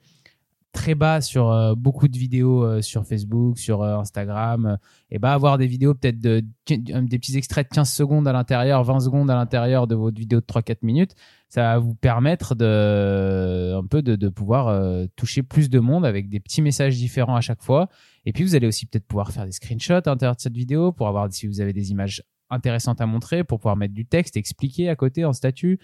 très 0.72 0.94
bas 0.94 1.22
sur 1.22 1.52
euh, 1.52 1.74
beaucoup 1.74 2.10
de 2.10 2.18
vidéos 2.18 2.82
sur 2.82 3.06
Facebook, 3.06 3.58
sur 3.58 3.82
Instagram, 3.84 4.78
et 5.10 5.20
bah 5.20 5.34
avoir 5.34 5.58
des 5.58 5.68
vidéos 5.68 5.94
peut-être 5.94 6.20
de, 6.20 6.44
de- 6.68 7.00
des 7.08 7.18
petits 7.18 7.38
extraits 7.38 7.70
de 7.70 7.76
15 7.76 7.90
secondes 7.90 8.28
à 8.28 8.34
l'intérieur, 8.34 8.84
20 8.84 9.00
secondes 9.00 9.32
à 9.32 9.36
l'intérieur 9.36 9.88
de 9.88 9.96
votre 9.96 10.20
vidéo 10.20 10.42
de 10.42 10.46
3-4 10.46 10.80
minutes, 10.82 11.16
ça 11.48 11.62
va 11.62 11.80
vous 11.80 11.96
permettre 11.96 12.56
de 12.56 13.74
un 13.74 13.86
peu 13.86 14.02
de, 14.02 14.18
de 14.18 14.28
pouvoir 14.28 15.08
toucher 15.16 15.44
plus 15.44 15.70
de 15.70 15.80
monde 15.80 16.06
avec 16.06 16.28
des 16.28 16.42
petits 16.42 16.62
messages 16.62 16.98
différents 16.98 17.38
à 17.38 17.42
chaque 17.42 17.62
fois. 17.64 17.88
Et 18.26 18.34
puis 18.34 18.44
vous 18.44 18.56
allez 18.56 18.68
aussi 18.68 18.86
peut-être 18.86 19.06
pouvoir 19.08 19.32
faire 19.32 19.46
des 19.46 19.54
screenshots 19.54 19.94
à 19.94 20.02
l'intérieur 20.08 20.36
de 20.36 20.42
cette 20.42 20.58
vidéo 20.58 20.92
pour 20.92 21.08
avoir 21.08 21.32
si 21.32 21.48
vous 21.48 21.62
avez 21.62 21.72
des 21.72 21.92
images 21.92 22.22
intéressantes 22.50 23.02
à 23.02 23.06
montrer, 23.06 23.44
pour 23.44 23.60
pouvoir 23.60 23.76
mettre 23.76 23.94
du 23.94 24.06
texte, 24.06 24.38
expliquer 24.38 24.90
à 24.90 24.96
côté 24.96 25.26
en 25.26 25.34
statut. 25.34 25.80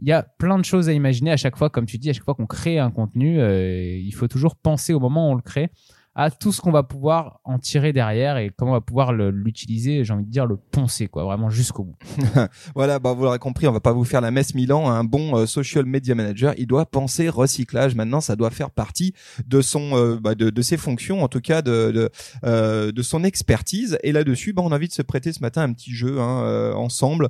Il 0.00 0.08
y 0.08 0.12
a 0.12 0.22
plein 0.22 0.58
de 0.58 0.64
choses 0.64 0.88
à 0.88 0.92
imaginer 0.92 1.30
à 1.30 1.36
chaque 1.36 1.56
fois, 1.56 1.70
comme 1.70 1.86
tu 1.86 1.98
dis, 1.98 2.10
à 2.10 2.12
chaque 2.12 2.24
fois 2.24 2.34
qu'on 2.34 2.46
crée 2.46 2.78
un 2.78 2.90
contenu, 2.90 3.40
euh, 3.40 3.96
il 3.96 4.12
faut 4.12 4.28
toujours 4.28 4.56
penser 4.56 4.92
au 4.92 5.00
moment 5.00 5.28
où 5.28 5.32
on 5.32 5.34
le 5.34 5.42
crée 5.42 5.70
à 6.18 6.30
tout 6.30 6.50
ce 6.50 6.62
qu'on 6.62 6.72
va 6.72 6.82
pouvoir 6.82 7.40
en 7.44 7.58
tirer 7.58 7.92
derrière 7.92 8.38
et 8.38 8.50
comment 8.56 8.70
on 8.70 8.74
va 8.74 8.80
pouvoir 8.80 9.12
l'utiliser, 9.12 10.02
j'ai 10.02 10.14
envie 10.14 10.24
de 10.24 10.30
dire 10.30 10.46
le 10.46 10.56
poncer, 10.56 11.08
quoi, 11.08 11.24
vraiment 11.24 11.50
jusqu'au 11.50 11.84
bout. 11.84 11.96
Voilà, 12.74 12.98
bah 12.98 13.12
vous 13.12 13.22
l'aurez 13.22 13.38
compris, 13.38 13.68
on 13.68 13.72
va 13.72 13.80
pas 13.80 13.92
vous 13.92 14.04
faire 14.04 14.22
la 14.22 14.30
messe 14.30 14.54
Milan. 14.54 14.88
Un 14.90 15.04
bon 15.04 15.36
euh, 15.36 15.44
social 15.44 15.84
media 15.84 16.14
manager, 16.14 16.54
il 16.56 16.66
doit 16.66 16.86
penser 16.86 17.28
recyclage. 17.28 17.94
Maintenant, 17.94 18.22
ça 18.22 18.34
doit 18.34 18.48
faire 18.48 18.70
partie 18.70 19.12
de 19.46 19.60
son, 19.60 19.94
euh, 19.94 20.18
bah, 20.18 20.34
de, 20.34 20.48
de 20.48 20.62
ses 20.62 20.78
fonctions, 20.78 21.22
en 21.22 21.28
tout 21.28 21.42
cas 21.42 21.60
de 21.60 21.90
de, 21.90 22.10
euh, 22.44 22.92
de 22.92 23.02
son 23.02 23.22
expertise. 23.22 23.98
Et 24.02 24.12
là-dessus, 24.12 24.54
bah, 24.54 24.62
on 24.64 24.72
a 24.72 24.76
envie 24.76 24.88
de 24.88 24.94
se 24.94 25.02
prêter 25.02 25.34
ce 25.34 25.40
matin 25.40 25.62
un 25.62 25.72
petit 25.74 25.92
jeu 25.92 26.18
hein, 26.18 26.42
euh, 26.44 26.72
ensemble 26.72 27.28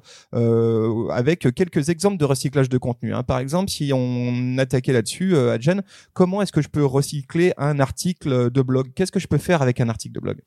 avec 1.10 1.52
quelques 1.54 1.88
exemples 1.88 2.18
de 2.18 2.24
recyclage 2.24 2.68
de 2.68 2.78
contenu. 2.78 3.12
hein. 3.14 3.24
Par 3.24 3.38
exemple, 3.40 3.68
si 3.68 3.90
on 3.92 4.58
attaquait 4.58 4.92
là-dessus, 4.92 5.36
Adjen, 5.36 5.82
comment 6.12 6.40
est-ce 6.40 6.52
que 6.52 6.62
je 6.62 6.68
peux 6.68 6.84
recycler 6.84 7.52
un 7.56 7.80
article 7.80 8.50
de 8.50 8.62
blog 8.62 8.75
Qu'est-ce 8.94 9.12
que 9.12 9.20
je 9.20 9.28
peux 9.28 9.38
faire 9.38 9.62
avec 9.62 9.80
un 9.80 9.88
article 9.88 10.14
de 10.14 10.20
blog? 10.20 10.40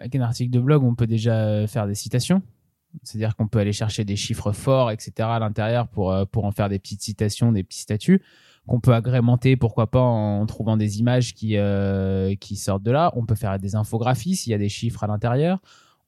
Avec 0.00 0.14
un 0.16 0.22
article 0.22 0.50
de 0.50 0.60
blog, 0.60 0.82
on 0.82 0.94
peut 0.94 1.06
déjà 1.06 1.34
euh, 1.34 1.66
faire 1.66 1.86
des 1.86 1.94
citations. 1.94 2.42
C'est-à-dire 3.02 3.34
qu'on 3.36 3.48
peut 3.48 3.58
aller 3.58 3.72
chercher 3.72 4.04
des 4.04 4.16
chiffres 4.16 4.52
forts, 4.52 4.90
etc. 4.90 5.12
à 5.18 5.38
l'intérieur 5.38 5.88
pour, 5.88 6.12
euh, 6.12 6.24
pour 6.24 6.44
en 6.44 6.52
faire 6.52 6.68
des 6.68 6.78
petites 6.78 7.02
citations, 7.02 7.52
des 7.52 7.64
petits 7.64 7.80
statuts 7.80 8.22
qu'on 8.66 8.80
peut 8.80 8.94
agrémenter, 8.94 9.56
pourquoi 9.56 9.90
pas, 9.90 10.00
en 10.00 10.44
trouvant 10.46 10.76
des 10.76 10.98
images 10.98 11.34
qui, 11.34 11.56
euh, 11.56 12.34
qui 12.36 12.56
sortent 12.56 12.82
de 12.82 12.90
là. 12.90 13.12
On 13.14 13.26
peut 13.26 13.34
faire 13.34 13.58
des 13.58 13.74
infographies 13.74 14.36
s'il 14.36 14.52
y 14.52 14.54
a 14.54 14.58
des 14.58 14.68
chiffres 14.68 15.04
à 15.04 15.06
l'intérieur. 15.06 15.60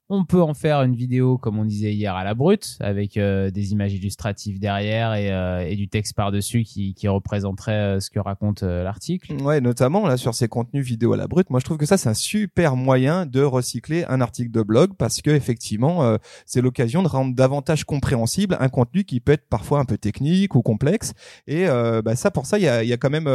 On 0.09 0.25
peut 0.25 0.41
en 0.41 0.55
faire 0.55 0.83
une 0.83 0.95
vidéo, 0.95 1.37
comme 1.37 1.59
on 1.59 1.65
disait 1.65 1.93
hier, 1.93 2.15
à 2.15 2.23
la 2.23 2.35
brute, 2.35 2.77
avec 2.79 3.17
euh, 3.17 3.51
des 3.51 3.73
images 3.73 3.93
illustratives 3.93 4.61
derrière 4.61 5.15
et, 5.15 5.33
euh, 5.33 5.67
et 5.67 5.75
du 5.75 5.89
texte 5.89 6.15
par-dessus 6.15 6.63
qui, 6.63 6.95
qui 6.95 7.09
représenterait 7.09 7.97
euh, 7.97 8.01
ce 8.01 8.11
que 8.11 8.21
raconte 8.21 8.63
euh, 8.63 8.85
l'article. 8.85 9.33
Ouais, 9.43 9.61
notamment 9.61 10.07
là 10.07 10.17
sur 10.17 10.37
ces 10.37 10.47
contenus 10.47 10.87
vidéo 10.87 11.15
à 11.15 11.17
la 11.17 11.27
brute. 11.27 11.51
Moi, 11.51 11.59
je 11.59 11.65
trouve 11.65 11.77
que 11.77 11.87
ça 11.87 11.99
c'est 11.99 12.09
un 12.09 12.15
super 12.15 12.77
moyen 12.77 13.27
de 13.27 13.43
recycler 13.43 14.05
un 14.09 14.21
article 14.21 14.53
de 14.53 14.63
blog 14.63 14.93
parce 14.97 15.21
que 15.23 15.31
effectivement, 15.31 16.05
euh, 16.05 16.19
c'est 16.45 16.61
l'occasion 16.61 17.03
de 17.03 17.09
rendre 17.09 17.35
davantage 17.35 17.83
compréhensible 17.83 18.57
un 18.61 18.69
contenu 18.69 19.03
qui 19.03 19.19
peut 19.19 19.33
être 19.33 19.49
parfois 19.49 19.81
un 19.81 19.85
peu 19.87 19.99
technique 19.99 20.55
ou 20.55 20.63
complexe. 20.63 21.15
Et 21.49 21.67
bah, 21.67 22.15
ça, 22.15 22.31
pour 22.31 22.47
ça, 22.47 22.59
il 22.59 22.63
y 22.63 22.69
a, 22.69 22.85
y 22.85 22.93
a 22.93 22.97
quand 22.97 23.11
même 23.11 23.29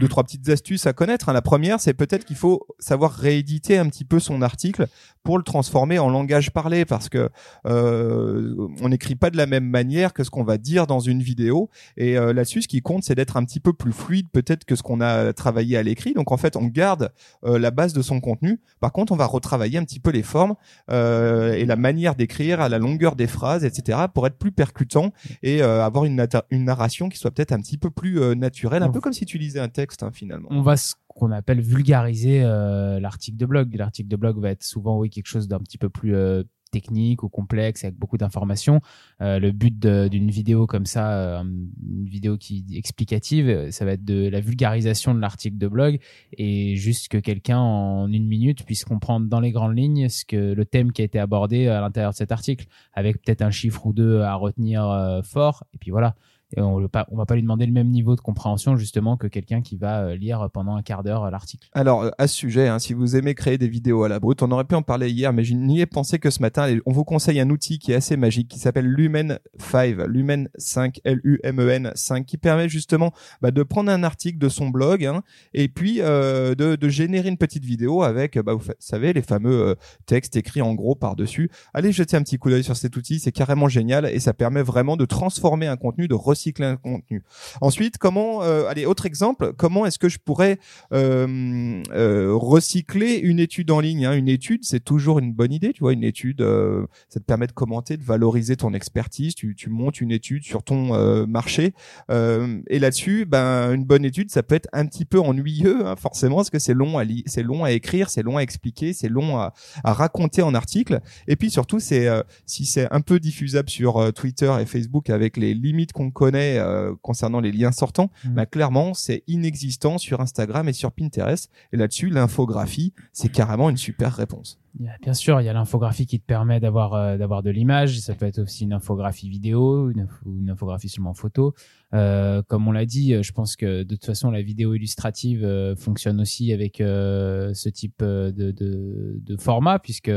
deux 0.00 0.08
trois 0.08 0.24
petites 0.24 0.48
astuces 0.48 0.86
à 0.86 0.92
connaître. 0.92 1.28
hein. 1.28 1.32
La 1.32 1.42
première, 1.42 1.78
c'est 1.78 1.94
peut-être 1.94 2.24
qu'il 2.24 2.36
faut 2.36 2.66
savoir 2.80 3.12
rééditer 3.12 3.78
un 3.78 3.88
petit 3.88 4.04
peu 4.04 4.18
son 4.18 4.42
article 4.42 4.88
pour 5.22 5.38
le 5.38 5.44
transformer 5.44 5.98
en 5.98 6.07
en 6.08 6.10
langage 6.10 6.50
parlé 6.50 6.84
parce 6.84 7.08
que 7.08 7.28
euh, 7.66 8.54
on 8.80 8.88
n'écrit 8.88 9.14
pas 9.14 9.30
de 9.30 9.36
la 9.36 9.46
même 9.46 9.68
manière 9.68 10.12
que 10.12 10.24
ce 10.24 10.30
qu'on 10.30 10.44
va 10.44 10.58
dire 10.58 10.86
dans 10.86 11.00
une 11.00 11.22
vidéo. 11.22 11.70
Et 11.96 12.18
euh, 12.18 12.32
là-dessus, 12.32 12.62
ce 12.62 12.68
qui 12.68 12.82
compte, 12.82 13.04
c'est 13.04 13.14
d'être 13.14 13.36
un 13.36 13.44
petit 13.44 13.60
peu 13.60 13.72
plus 13.72 13.92
fluide 13.92 14.28
peut-être 14.32 14.64
que 14.64 14.74
ce 14.74 14.82
qu'on 14.82 15.00
a 15.00 15.32
travaillé 15.32 15.76
à 15.76 15.82
l'écrit. 15.82 16.14
Donc 16.14 16.32
en 16.32 16.36
fait, 16.36 16.56
on 16.56 16.64
garde 16.64 17.12
euh, 17.44 17.58
la 17.58 17.70
base 17.70 17.92
de 17.92 18.02
son 18.02 18.20
contenu. 18.20 18.60
Par 18.80 18.92
contre, 18.92 19.12
on 19.12 19.16
va 19.16 19.26
retravailler 19.26 19.78
un 19.78 19.84
petit 19.84 20.00
peu 20.00 20.10
les 20.10 20.22
formes 20.22 20.54
euh, 20.90 21.52
et 21.52 21.64
la 21.64 21.76
manière 21.76 22.14
d'écrire, 22.14 22.60
à 22.60 22.68
la 22.68 22.78
longueur 22.78 23.14
des 23.14 23.26
phrases, 23.26 23.64
etc., 23.64 23.98
pour 24.12 24.26
être 24.26 24.36
plus 24.36 24.52
percutant 24.52 25.12
et 25.42 25.62
avoir 25.62 26.04
une, 26.04 26.26
une 26.50 26.64
narration 26.64 27.08
qui 27.08 27.18
soit 27.18 27.30
peut-être 27.30 27.52
un 27.52 27.60
petit 27.60 27.76
peu 27.76 27.90
plus 27.90 28.20
naturelle, 28.36 28.82
un 28.82 28.90
peu 28.90 29.00
comme 29.00 29.12
si 29.12 29.26
tu 29.26 29.38
lisais 29.38 29.60
un 29.60 29.68
texte 29.68 30.02
hein, 30.02 30.10
finalement. 30.12 30.48
On 30.50 30.62
va 30.62 30.76
qu'on 31.18 31.32
appelle 31.32 31.60
vulgariser 31.60 32.42
euh, 32.42 33.00
l'article 33.00 33.36
de 33.36 33.46
blog. 33.46 33.74
L'article 33.74 34.08
de 34.08 34.16
blog 34.16 34.38
va 34.38 34.50
être 34.50 34.62
souvent 34.62 34.98
oui 34.98 35.10
quelque 35.10 35.26
chose 35.26 35.48
d'un 35.48 35.58
petit 35.58 35.76
peu 35.76 35.88
plus 35.88 36.14
euh, 36.14 36.44
technique 36.70 37.22
ou 37.22 37.28
complexe 37.28 37.82
avec 37.82 37.96
beaucoup 37.96 38.18
d'informations. 38.18 38.80
Euh, 39.20 39.38
le 39.38 39.50
but 39.50 39.78
d'une 39.78 40.30
vidéo 40.30 40.66
comme 40.66 40.86
ça, 40.86 41.40
une 41.40 42.04
vidéo 42.04 42.36
qui 42.36 42.64
explicative, 42.74 43.70
ça 43.70 43.84
va 43.84 43.92
être 43.92 44.04
de 44.04 44.28
la 44.28 44.40
vulgarisation 44.40 45.14
de 45.14 45.20
l'article 45.20 45.58
de 45.58 45.66
blog 45.66 45.98
et 46.36 46.76
juste 46.76 47.08
que 47.08 47.18
quelqu'un 47.18 47.58
en 47.58 48.12
une 48.12 48.26
minute 48.26 48.64
puisse 48.64 48.84
comprendre 48.84 49.26
dans 49.26 49.40
les 49.40 49.50
grandes 49.50 49.76
lignes 49.76 50.08
ce 50.08 50.24
que 50.24 50.52
le 50.52 50.64
thème 50.64 50.92
qui 50.92 51.02
a 51.02 51.04
été 51.04 51.18
abordé 51.18 51.68
à 51.68 51.80
l'intérieur 51.80 52.12
de 52.12 52.16
cet 52.16 52.32
article, 52.32 52.66
avec 52.92 53.22
peut-être 53.22 53.42
un 53.42 53.50
chiffre 53.50 53.86
ou 53.86 53.92
deux 53.92 54.20
à 54.20 54.34
retenir 54.34 55.20
fort. 55.24 55.64
Et 55.74 55.78
puis 55.78 55.90
voilà. 55.90 56.14
Et 56.56 56.62
on 56.62 56.80
ne 56.80 56.86
va 56.86 57.26
pas 57.26 57.34
lui 57.34 57.42
demander 57.42 57.66
le 57.66 57.72
même 57.72 57.90
niveau 57.90 58.16
de 58.16 58.20
compréhension 58.20 58.76
justement 58.76 59.16
que 59.18 59.26
quelqu'un 59.26 59.60
qui 59.60 59.76
va 59.76 60.00
euh, 60.00 60.16
lire 60.16 60.48
pendant 60.52 60.76
un 60.76 60.82
quart 60.82 61.02
d'heure 61.02 61.24
euh, 61.24 61.30
l'article. 61.30 61.68
Alors, 61.72 62.02
euh, 62.02 62.10
à 62.16 62.26
ce 62.26 62.34
sujet, 62.34 62.68
hein, 62.68 62.78
si 62.78 62.94
vous 62.94 63.16
aimez 63.16 63.34
créer 63.34 63.58
des 63.58 63.68
vidéos 63.68 64.04
à 64.04 64.08
la 64.08 64.18
brute, 64.18 64.42
on 64.42 64.50
aurait 64.50 64.64
pu 64.64 64.74
en 64.74 64.82
parler 64.82 65.10
hier, 65.10 65.32
mais 65.34 65.44
je 65.44 65.54
n'y 65.54 65.80
ai 65.80 65.86
pensé 65.86 66.18
que 66.18 66.30
ce 66.30 66.40
matin. 66.40 66.74
On 66.86 66.92
vous 66.92 67.04
conseille 67.04 67.38
un 67.40 67.50
outil 67.50 67.78
qui 67.78 67.92
est 67.92 67.96
assez 67.96 68.16
magique, 68.16 68.48
qui 68.48 68.58
s'appelle 68.58 68.86
Lumen 68.86 69.38
5, 69.58 69.96
Lumen 70.06 70.48
5, 70.56 71.00
L-U-M-E-N 71.04 71.92
5, 71.94 72.24
qui 72.24 72.38
permet 72.38 72.68
justement 72.68 73.12
bah, 73.42 73.50
de 73.50 73.62
prendre 73.62 73.90
un 73.90 74.02
article 74.02 74.38
de 74.38 74.48
son 74.48 74.68
blog 74.68 75.04
hein, 75.04 75.22
et 75.52 75.68
puis 75.68 76.00
euh, 76.00 76.54
de, 76.54 76.76
de 76.76 76.88
générer 76.88 77.28
une 77.28 77.36
petite 77.36 77.64
vidéo 77.64 78.02
avec, 78.02 78.38
bah, 78.38 78.54
vous 78.54 78.64
savez, 78.78 79.12
les 79.12 79.22
fameux 79.22 79.76
textes 80.06 80.36
écrits 80.36 80.62
en 80.62 80.74
gros 80.74 80.94
par-dessus. 80.94 81.50
Allez 81.74 81.92
jeter 81.92 82.16
un 82.16 82.22
petit 82.22 82.38
coup 82.38 82.48
d'œil 82.48 82.64
sur 82.64 82.76
cet 82.76 82.96
outil, 82.96 83.18
c'est 83.18 83.32
carrément 83.32 83.68
génial 83.68 84.06
et 84.06 84.18
ça 84.18 84.32
permet 84.32 84.62
vraiment 84.62 84.96
de 84.96 85.04
transformer 85.04 85.66
un 85.66 85.76
contenu, 85.76 86.08
de 86.08 86.14
recycler 86.38 86.66
un 86.66 86.76
contenu. 86.76 87.22
Ensuite, 87.60 87.98
comment, 87.98 88.42
euh, 88.42 88.68
allez, 88.68 88.86
autre 88.86 89.06
exemple, 89.06 89.52
comment 89.56 89.84
est-ce 89.86 89.98
que 89.98 90.08
je 90.08 90.18
pourrais 90.18 90.58
euh, 90.92 91.82
euh, 91.92 92.32
recycler 92.34 93.16
une 93.16 93.40
étude 93.40 93.70
en 93.70 93.80
ligne 93.80 94.06
hein? 94.06 94.14
Une 94.14 94.28
étude, 94.28 94.64
c'est 94.64 94.84
toujours 94.84 95.18
une 95.18 95.32
bonne 95.32 95.52
idée, 95.52 95.72
tu 95.72 95.80
vois. 95.80 95.92
Une 95.92 96.04
étude, 96.04 96.40
euh, 96.42 96.86
ça 97.08 97.18
te 97.18 97.24
permet 97.24 97.46
de 97.46 97.52
commenter, 97.52 97.96
de 97.96 98.04
valoriser 98.04 98.56
ton 98.56 98.72
expertise. 98.74 99.34
Tu, 99.34 99.54
tu 99.56 99.68
montes 99.70 100.00
une 100.00 100.12
étude 100.12 100.44
sur 100.44 100.62
ton 100.62 100.94
euh, 100.94 101.26
marché, 101.26 101.72
euh, 102.10 102.60
et 102.68 102.78
là-dessus, 102.78 103.24
ben 103.24 103.72
une 103.72 103.84
bonne 103.84 104.04
étude, 104.04 104.30
ça 104.30 104.42
peut 104.42 104.54
être 104.54 104.68
un 104.72 104.86
petit 104.86 105.04
peu 105.04 105.18
ennuyeux, 105.18 105.86
hein, 105.86 105.96
forcément, 105.96 106.36
parce 106.36 106.50
que 106.50 106.58
c'est 106.58 106.74
long 106.74 106.98
à 106.98 107.04
lire, 107.04 107.24
c'est 107.26 107.42
long 107.42 107.64
à 107.64 107.72
écrire, 107.72 108.10
c'est 108.10 108.22
long 108.22 108.36
à 108.36 108.42
expliquer, 108.42 108.92
c'est 108.92 109.08
long 109.08 109.38
à, 109.38 109.54
à 109.82 109.92
raconter 109.92 110.42
en 110.42 110.54
article. 110.54 111.00
Et 111.26 111.36
puis 111.36 111.50
surtout, 111.50 111.80
c'est 111.80 112.06
si 112.46 112.64
c'est 112.64 112.86
un 112.92 113.00
peu 113.00 113.18
diffusable 113.18 113.70
sur 113.70 114.12
Twitter 114.12 114.52
et 114.60 114.66
Facebook 114.66 115.10
avec 115.10 115.36
les 115.36 115.54
limites 115.54 115.92
qu'on 115.92 116.10
connaît 116.10 116.27
euh, 116.34 116.94
concernant 117.02 117.40
les 117.40 117.52
liens 117.52 117.72
sortants, 117.72 118.10
bah, 118.24 118.46
clairement, 118.46 118.94
c'est 118.94 119.22
inexistant 119.26 119.98
sur 119.98 120.20
Instagram 120.20 120.68
et 120.68 120.72
sur 120.72 120.92
Pinterest. 120.92 121.50
Et 121.72 121.76
là-dessus, 121.76 122.10
l'infographie, 122.10 122.92
c'est 123.12 123.30
carrément 123.30 123.70
une 123.70 123.76
super 123.76 124.14
réponse. 124.14 124.58
Bien 125.02 125.14
sûr, 125.14 125.40
il 125.40 125.44
y 125.44 125.48
a 125.48 125.52
l'infographie 125.52 126.06
qui 126.06 126.20
te 126.20 126.24
permet 126.24 126.60
d'avoir 126.60 126.94
euh, 126.94 127.16
d'avoir 127.16 127.42
de 127.42 127.50
l'image. 127.50 127.98
Ça 128.00 128.14
peut 128.14 128.26
être 128.26 128.38
aussi 128.40 128.64
une 128.64 128.72
infographie 128.72 129.28
vidéo, 129.28 129.90
une, 129.90 130.00
info- 130.00 130.24
une 130.38 130.50
infographie 130.50 130.88
seulement 130.88 131.14
photo. 131.14 131.54
Euh, 131.94 132.42
comme 132.46 132.68
on 132.68 132.72
l'a 132.72 132.84
dit, 132.84 133.14
euh, 133.14 133.22
je 133.22 133.32
pense 133.32 133.56
que 133.56 133.82
de 133.82 133.94
toute 133.94 134.04
façon, 134.04 134.30
la 134.30 134.42
vidéo 134.42 134.74
illustrative 134.74 135.42
euh, 135.42 135.74
fonctionne 135.74 136.20
aussi 136.20 136.52
avec 136.52 136.80
euh, 136.80 137.52
ce 137.54 137.68
type 137.70 138.02
de, 138.04 138.30
de, 138.30 139.18
de 139.20 139.36
format, 139.40 139.78
puisque 139.78 140.10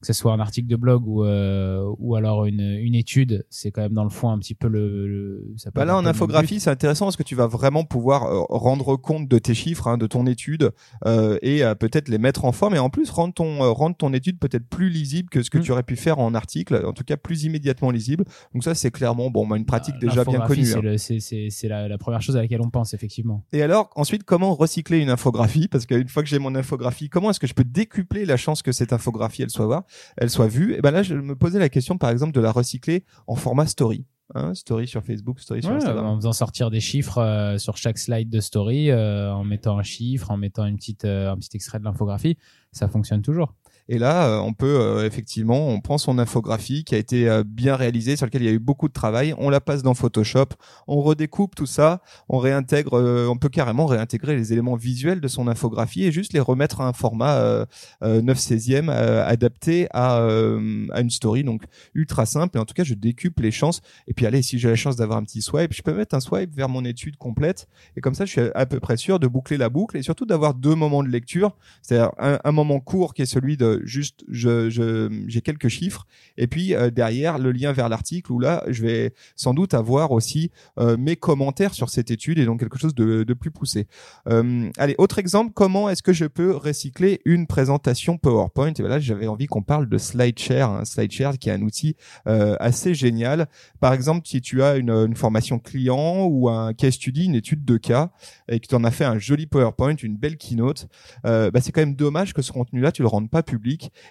que 0.00 0.06
ce 0.06 0.12
soit 0.12 0.32
un 0.32 0.40
article 0.40 0.68
de 0.68 0.76
blog 0.76 1.06
ou 1.08 1.24
euh, 1.24 1.84
ou 1.98 2.14
alors 2.14 2.44
une, 2.46 2.60
une 2.60 2.94
étude, 2.94 3.44
c'est 3.50 3.70
quand 3.72 3.80
même 3.82 3.94
dans 3.94 4.04
le 4.04 4.10
fond 4.10 4.30
un 4.30 4.38
petit 4.38 4.54
peu 4.54 4.68
le. 4.68 5.06
le- 5.08 5.54
ça 5.56 5.70
peut 5.70 5.80
Bah 5.80 5.84
là, 5.84 5.96
en 5.96 6.06
infographie, 6.06 6.60
c'est 6.60 6.70
intéressant 6.70 7.06
parce 7.06 7.16
que 7.16 7.22
tu 7.22 7.34
vas 7.34 7.46
vraiment 7.48 7.84
pouvoir 7.84 8.46
rendre 8.48 8.96
compte 8.96 9.28
de 9.28 9.38
tes 9.38 9.54
chiffres, 9.54 9.88
hein, 9.88 9.98
de 9.98 10.06
ton 10.06 10.26
étude, 10.26 10.70
euh, 11.06 11.38
et 11.42 11.62
peut-être 11.80 12.08
les 12.08 12.18
mettre 12.18 12.44
en 12.44 12.52
forme, 12.52 12.74
et 12.74 12.78
en 12.78 12.88
plus 12.90 13.10
rendre 13.10 13.34
ton 13.34 13.64
euh, 13.64 13.70
rendre 13.96 14.12
ton 14.12 14.12
étude 14.12 14.38
peut-être 14.38 14.66
plus 14.68 14.88
lisible 14.90 15.28
que 15.30 15.42
ce 15.42 15.50
que 15.50 15.58
Mm. 15.58 15.62
tu 15.62 15.72
aurais 15.72 15.82
pu 15.82 15.96
faire 15.96 16.18
en 16.18 16.34
article, 16.34 16.82
en 16.86 16.92
tout 16.92 17.04
cas 17.04 17.16
plus 17.16 17.44
immédiatement 17.44 17.90
lisible. 17.90 18.24
Donc 18.52 18.64
ça, 18.64 18.74
c'est 18.74 18.90
clairement 18.90 19.30
bon, 19.30 19.46
bah, 19.46 19.56
une 19.56 19.64
pratique 19.66 19.94
Ah, 19.98 20.00
déjà 20.06 20.24
bien 20.24 20.40
connue. 20.40 20.64
C'est 20.98 21.16
hein. 21.64 21.68
la, 21.68 21.88
la 21.88 21.98
première 21.98 22.22
chose 22.22 22.36
à 22.36 22.40
laquelle 22.42 22.60
on 22.62 22.70
pense 22.70 22.94
effectivement. 22.94 23.44
Et 23.52 23.62
alors, 23.62 23.90
ensuite, 23.96 24.24
comment 24.24 24.54
recycler 24.54 24.98
une 24.98 25.10
infographie? 25.10 25.68
Parce 25.68 25.86
qu'une 25.86 26.08
fois 26.08 26.22
que 26.22 26.28
j'ai 26.28 26.38
mon 26.38 26.54
infographie, 26.54 27.08
comment 27.08 27.30
est-ce 27.30 27.40
que 27.40 27.46
je 27.46 27.54
peux 27.54 27.64
décupler 27.64 28.24
la 28.24 28.36
chance 28.36 28.62
que 28.62 28.72
cette 28.72 28.92
infographie 28.92 29.42
elle 29.42 29.50
soit 29.50 29.66
voir, 29.66 29.84
elle 30.16 30.30
soit 30.30 30.48
vue? 30.48 30.74
Et 30.74 30.80
ben 30.80 30.90
là, 30.90 31.02
je 31.02 31.14
me 31.14 31.34
posais 31.36 31.58
la 31.58 31.68
question, 31.68 31.98
par 31.98 32.10
exemple, 32.10 32.32
de 32.32 32.40
la 32.40 32.52
recycler 32.52 33.04
en 33.26 33.34
format 33.36 33.66
story. 33.66 34.04
Hein, 34.34 34.54
story 34.54 34.88
sur 34.88 35.04
Facebook, 35.04 35.38
story 35.38 35.62
sur 35.62 35.70
Ouais, 35.70 35.76
Instagram. 35.76 36.04
en 36.04 36.16
faisant 36.16 36.32
sortir 36.32 36.68
des 36.68 36.80
chiffres 36.80 37.18
euh, 37.18 37.58
sur 37.58 37.76
chaque 37.76 37.96
slide 37.96 38.28
de 38.28 38.40
story, 38.40 38.90
euh, 38.90 39.32
en 39.32 39.44
mettant 39.44 39.78
un 39.78 39.84
chiffre, 39.84 40.32
en 40.32 40.36
mettant 40.36 40.66
une 40.66 40.74
petite, 40.76 41.04
euh, 41.04 41.30
un 41.30 41.36
petit 41.36 41.50
extrait 41.54 41.78
de 41.78 41.84
l'infographie, 41.84 42.36
ça 42.72 42.88
fonctionne 42.88 43.22
toujours. 43.22 43.54
Et 43.88 43.98
là, 43.98 44.28
euh, 44.28 44.38
on 44.38 44.52
peut 44.52 44.80
euh, 44.80 45.06
effectivement, 45.06 45.68
on 45.68 45.80
prend 45.80 45.98
son 45.98 46.18
infographie 46.18 46.84
qui 46.84 46.94
a 46.94 46.98
été 46.98 47.28
euh, 47.28 47.44
bien 47.46 47.76
réalisée, 47.76 48.16
sur 48.16 48.26
laquelle 48.26 48.42
il 48.42 48.46
y 48.46 48.50
a 48.50 48.52
eu 48.52 48.58
beaucoup 48.58 48.88
de 48.88 48.92
travail, 48.92 49.34
on 49.38 49.48
la 49.48 49.60
passe 49.60 49.82
dans 49.82 49.94
Photoshop, 49.94 50.48
on 50.88 51.00
redécoupe 51.02 51.54
tout 51.54 51.66
ça, 51.66 52.02
on 52.28 52.38
réintègre, 52.38 52.94
on 53.30 53.36
peut 53.36 53.48
carrément 53.48 53.86
réintégrer 53.86 54.36
les 54.36 54.52
éléments 54.52 54.74
visuels 54.74 55.20
de 55.20 55.28
son 55.28 55.46
infographie 55.46 56.04
et 56.04 56.12
juste 56.12 56.32
les 56.32 56.40
remettre 56.40 56.80
à 56.80 56.88
un 56.88 56.92
format 56.92 57.36
euh, 57.36 57.64
euh, 58.02 58.22
9 58.22 58.38
16e 58.38 58.88
euh, 58.88 59.24
adapté 59.26 59.86
à, 59.92 60.16
à 60.16 61.00
une 61.00 61.10
story, 61.10 61.44
donc 61.44 61.62
ultra 61.94 62.26
simple. 62.26 62.56
Et 62.56 62.60
en 62.60 62.64
tout 62.64 62.74
cas, 62.74 62.84
je 62.84 62.94
décuple 62.94 63.42
les 63.42 63.50
chances. 63.50 63.82
Et 64.08 64.14
puis 64.14 64.26
allez, 64.26 64.42
si 64.42 64.58
j'ai 64.58 64.68
la 64.68 64.74
chance 64.74 64.96
d'avoir 64.96 65.18
un 65.18 65.24
petit 65.24 65.42
swipe, 65.42 65.72
je 65.72 65.82
peux 65.82 65.94
mettre 65.94 66.14
un 66.14 66.20
swipe 66.20 66.54
vers 66.54 66.68
mon 66.68 66.84
étude 66.84 67.16
complète. 67.16 67.68
Et 67.96 68.00
comme 68.00 68.14
ça, 68.14 68.24
je 68.24 68.30
suis 68.32 68.40
à 68.54 68.66
peu 68.66 68.80
près 68.80 68.96
sûr 68.96 69.18
de 69.20 69.26
boucler 69.26 69.56
la 69.56 69.68
boucle 69.68 69.96
et 69.96 70.02
surtout 70.02 70.26
d'avoir 70.26 70.54
deux 70.54 70.74
moments 70.74 71.02
de 71.02 71.08
lecture. 71.08 71.56
C'est-à-dire 71.82 72.10
un 72.18 72.52
moment 72.52 72.80
court 72.80 73.14
qui 73.14 73.22
est 73.22 73.26
celui 73.26 73.56
de 73.56 73.75
juste 73.84 74.24
j'ai 74.28 75.40
quelques 75.42 75.68
chiffres 75.68 76.06
et 76.36 76.46
puis 76.46 76.74
euh, 76.74 76.90
derrière 76.90 77.38
le 77.38 77.52
lien 77.52 77.72
vers 77.72 77.88
l'article 77.88 78.32
où 78.32 78.38
là 78.38 78.64
je 78.68 78.82
vais 78.82 79.12
sans 79.34 79.54
doute 79.54 79.74
avoir 79.74 80.12
aussi 80.12 80.50
euh, 80.78 80.96
mes 80.96 81.16
commentaires 81.16 81.74
sur 81.74 81.90
cette 81.90 82.10
étude 82.10 82.38
et 82.38 82.44
donc 82.44 82.60
quelque 82.60 82.78
chose 82.78 82.94
de, 82.94 83.24
plus 83.34 83.50
poussé. 83.50 83.86
Euh, 84.28 84.70
allez 84.78 84.94
autre 84.98 85.18
exemple 85.18 85.52
comment 85.54 85.90
est-ce 85.90 86.02
que 86.02 86.12
je 86.12 86.24
peux 86.24 86.56
recycler 86.56 87.20
une 87.24 87.46
présentation 87.46 88.16
PowerPoint? 88.16 88.72
Et 88.72 88.80
voilà 88.80 88.98
j'avais 88.98 89.26
envie 89.26 89.46
qu'on 89.46 89.62
parle 89.62 89.88
de 89.88 89.98
SlideShare 89.98 90.70
hein, 90.70 90.84
SlideShare 90.84 91.38
qui 91.38 91.50
est 91.50 91.52
un 91.52 91.62
outil 91.62 91.96
assez 92.24 92.94
génial 92.94 93.48
par 93.80 93.92
exemple 93.92 94.26
si 94.26 94.40
tu 94.40 94.62
as 94.62 94.76
une, 94.76 95.14
formation 95.16 95.58
client 95.58 96.24
ou 96.26 96.48
un 96.48 96.74
case 96.74 96.94
study 96.94 97.26
une 97.26 97.34
étude 97.34 97.64
de 97.64 97.76
cas 97.76 98.10
et 98.48 98.60
que 98.60 98.66
tu 98.66 98.74
en 98.74 98.84
as 98.84 98.90
fait 98.90 99.04
un 99.04 99.18
joli 99.18 99.46
PowerPoint 99.46 99.96
une 99.96 100.16
belle 100.16 100.36
keynote 100.36 100.88
bah, 101.24 101.60
c'est 101.60 101.72
quand 101.72 101.80
même 101.80 101.96
dommage 101.96 102.32
que 102.32 102.42
ce 102.42 102.52
contenu-là, 102.52 102.92
tu 102.92 103.02
le 103.02 103.08
rendes 103.08 103.30
pas 103.30 103.42
public. 103.42 103.65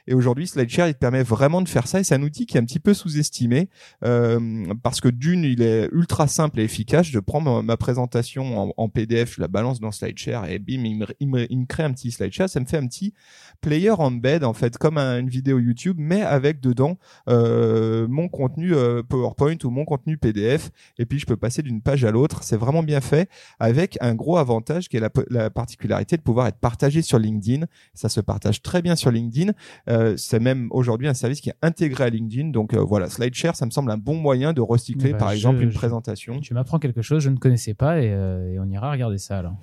Et 0.08 0.14
aujourd'hui, 0.14 0.48
SlideShare, 0.48 0.88
il 0.88 0.94
te 0.94 1.00
permet 1.00 1.24
vraiment 1.24 1.62
de 1.62 1.70
faire 1.70 1.88
ça. 1.88 2.00
Et 2.00 2.04
c'est 2.04 2.16
un 2.16 2.24
outil 2.24 2.46
qui 2.46 2.58
est 2.58 2.60
un 2.60 2.66
petit 2.66 2.80
peu 2.80 2.94
sous-estimé 2.94 3.70
euh, 4.04 4.66
parce 4.84 5.02
que 5.02 5.10
d'une, 5.10 5.44
il 5.44 5.62
est 5.62 5.90
ultra 5.92 6.28
simple 6.28 6.60
et 6.60 6.64
efficace. 6.64 7.08
Je 7.08 7.20
prends 7.20 7.42
ma, 7.42 7.78
présentation 7.78 8.74
en, 8.78 8.90
PDF, 8.90 9.36
je 9.36 9.42
la 9.42 9.48
balance 9.48 9.80
dans 9.80 9.92
SlideShare 9.92 10.50
et 10.50 10.60
bim, 10.60 10.84
il 11.20 11.28
me, 11.30 11.66
crée 11.66 11.84
un 11.84 11.92
petit 11.92 12.12
SlideShare. 12.12 12.50
Ça 12.50 12.60
me 12.60 12.66
fait 12.66 12.78
un 12.78 12.88
petit 12.88 13.14
player 13.62 13.92
embed 13.92 14.44
en 14.44 14.54
fait, 14.54 14.78
comme 14.78 14.98
un- 14.98 15.20
une 15.20 15.30
vidéo 15.30 15.60
YouTube, 15.60 15.98
mais 16.00 16.22
avec 16.22 16.62
dedans 16.62 16.98
euh, 17.28 18.08
mon 18.08 18.30
contenu 18.30 18.74
euh, 18.74 19.04
PowerPoint 19.04 19.58
ou 19.64 19.70
mon 19.70 19.86
contenu 19.86 20.18
PDF. 20.18 20.72
Et 20.98 21.06
puis 21.06 21.20
je 21.20 21.26
peux 21.26 21.38
passer 21.38 21.62
d'une 21.62 21.82
page 21.82 22.04
à 22.06 22.12
l'autre. 22.12 22.44
C'est 22.44 22.58
vraiment 22.58 22.84
bien 22.84 23.02
fait 23.02 23.30
avec 23.60 23.98
un 24.02 24.16
gros 24.16 24.38
avantage 24.38 24.90
qui 24.90 24.98
est 24.98 25.04
la 25.30 25.50
particularité 25.50 26.18
de 26.18 26.22
pouvoir 26.22 26.48
être 26.48 26.60
partagé 26.60 27.02
sur 27.02 27.20
LinkedIn. 27.20 27.66
Ça 27.94 28.10
se 28.10 28.22
partage 28.22 28.62
très 28.62 28.82
bien 28.82 28.96
sur 28.96 29.12
LinkedIn. 29.12 29.45
Euh, 29.90 30.16
c'est 30.18 30.40
même 30.40 30.68
aujourd'hui 30.72 31.08
un 31.08 31.14
service 31.14 31.42
qui 31.42 31.50
est 31.50 31.56
intégré 31.62 32.06
à 32.06 32.10
LinkedIn. 32.10 32.50
Donc 32.50 32.74
euh, 32.74 32.80
voilà, 32.80 33.10
SlideShare, 33.10 33.56
ça 33.56 33.66
me 33.66 33.72
semble 33.72 33.92
un 33.92 33.98
bon 33.98 34.16
moyen 34.16 34.54
de 34.54 34.62
recycler 34.62 35.12
Bah, 35.12 35.18
par 35.20 35.30
je- 35.32 35.36
exemple 35.36 35.62
une 35.62 35.72
je- 35.72 35.76
présentation. 35.78 36.40
Tu 36.40 36.54
m'apprends 36.54 36.80
quelque 36.80 37.02
chose, 37.02 37.24
je 37.24 37.30
ne 37.30 37.38
connaissais 37.38 37.74
pas 37.74 38.00
et, 38.02 38.12
euh, 38.12 38.54
et 38.54 38.60
on 38.60 38.66
ira 38.70 38.92
regarder 38.92 39.18
ça 39.18 39.40
alors. 39.40 39.56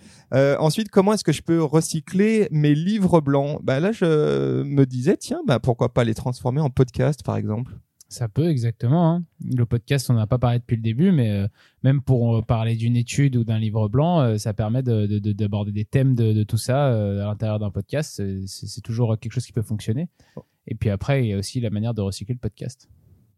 Ensuite, 0.61 0.89
comment 0.91 1.13
est-ce 1.13 1.25
que 1.25 1.33
je 1.33 1.43
peux 1.43 1.63
recycler 1.63 2.49
mes 2.51 2.75
livres 2.75 3.21
blancs? 3.21 3.61
Bah 3.63 3.81
là, 3.81 3.93
je 3.93 4.63
me 4.63 4.85
disais, 4.87 5.17
tiens, 5.17 5.41
bah 5.47 5.59
pourquoi 5.61 5.93
pas 5.93 6.05
les 6.05 6.15
transformer 6.15 6.61
en 6.61 6.71
podcast, 6.71 7.23
par 7.25 7.37
exemple? 7.37 7.73
Ça 8.13 8.29
peut 8.29 8.49
exactement. 8.51 9.11
hein. 9.11 9.25
Le 9.43 9.65
podcast, 9.65 10.11
on 10.11 10.13
n'a 10.15 10.27
pas 10.27 10.39
parlé 10.39 10.59
depuis 10.59 10.77
le 10.77 10.83
début, 10.83 11.13
mais 11.13 11.31
euh, 11.31 11.49
même 11.83 12.03
pour 12.03 12.37
euh, 12.37 12.43
parler 12.43 12.77
d'une 12.77 12.95
étude 12.95 13.37
ou 13.37 13.45
d'un 13.45 13.59
livre 13.59 13.89
blanc, 13.89 14.21
euh, 14.21 14.37
ça 14.37 14.53
permet 14.53 14.83
de- 14.83 15.07
de- 15.07 15.19
de- 15.19 15.33
d'aborder 15.33 15.73
des 15.73 15.87
thèmes 15.87 16.15
de, 16.15 16.43
tout 16.43 16.59
ça 16.59 16.89
à 16.89 17.25
l'intérieur 17.27 17.59
d'un 17.59 17.71
podcast. 17.71 18.23
C'est- 18.47 18.81
toujours 18.83 19.19
quelque 19.19 19.33
chose 19.33 19.47
qui 19.47 19.53
peut 19.53 19.63
fonctionner. 19.63 20.09
Et 20.67 20.75
puis 20.75 20.91
après, 20.91 21.25
il 21.25 21.31
y 21.31 21.33
a 21.33 21.39
aussi 21.39 21.59
la 21.61 21.71
manière 21.71 21.95
de 21.95 22.03
recycler 22.03 22.35
le 22.35 22.39
podcast. 22.41 22.87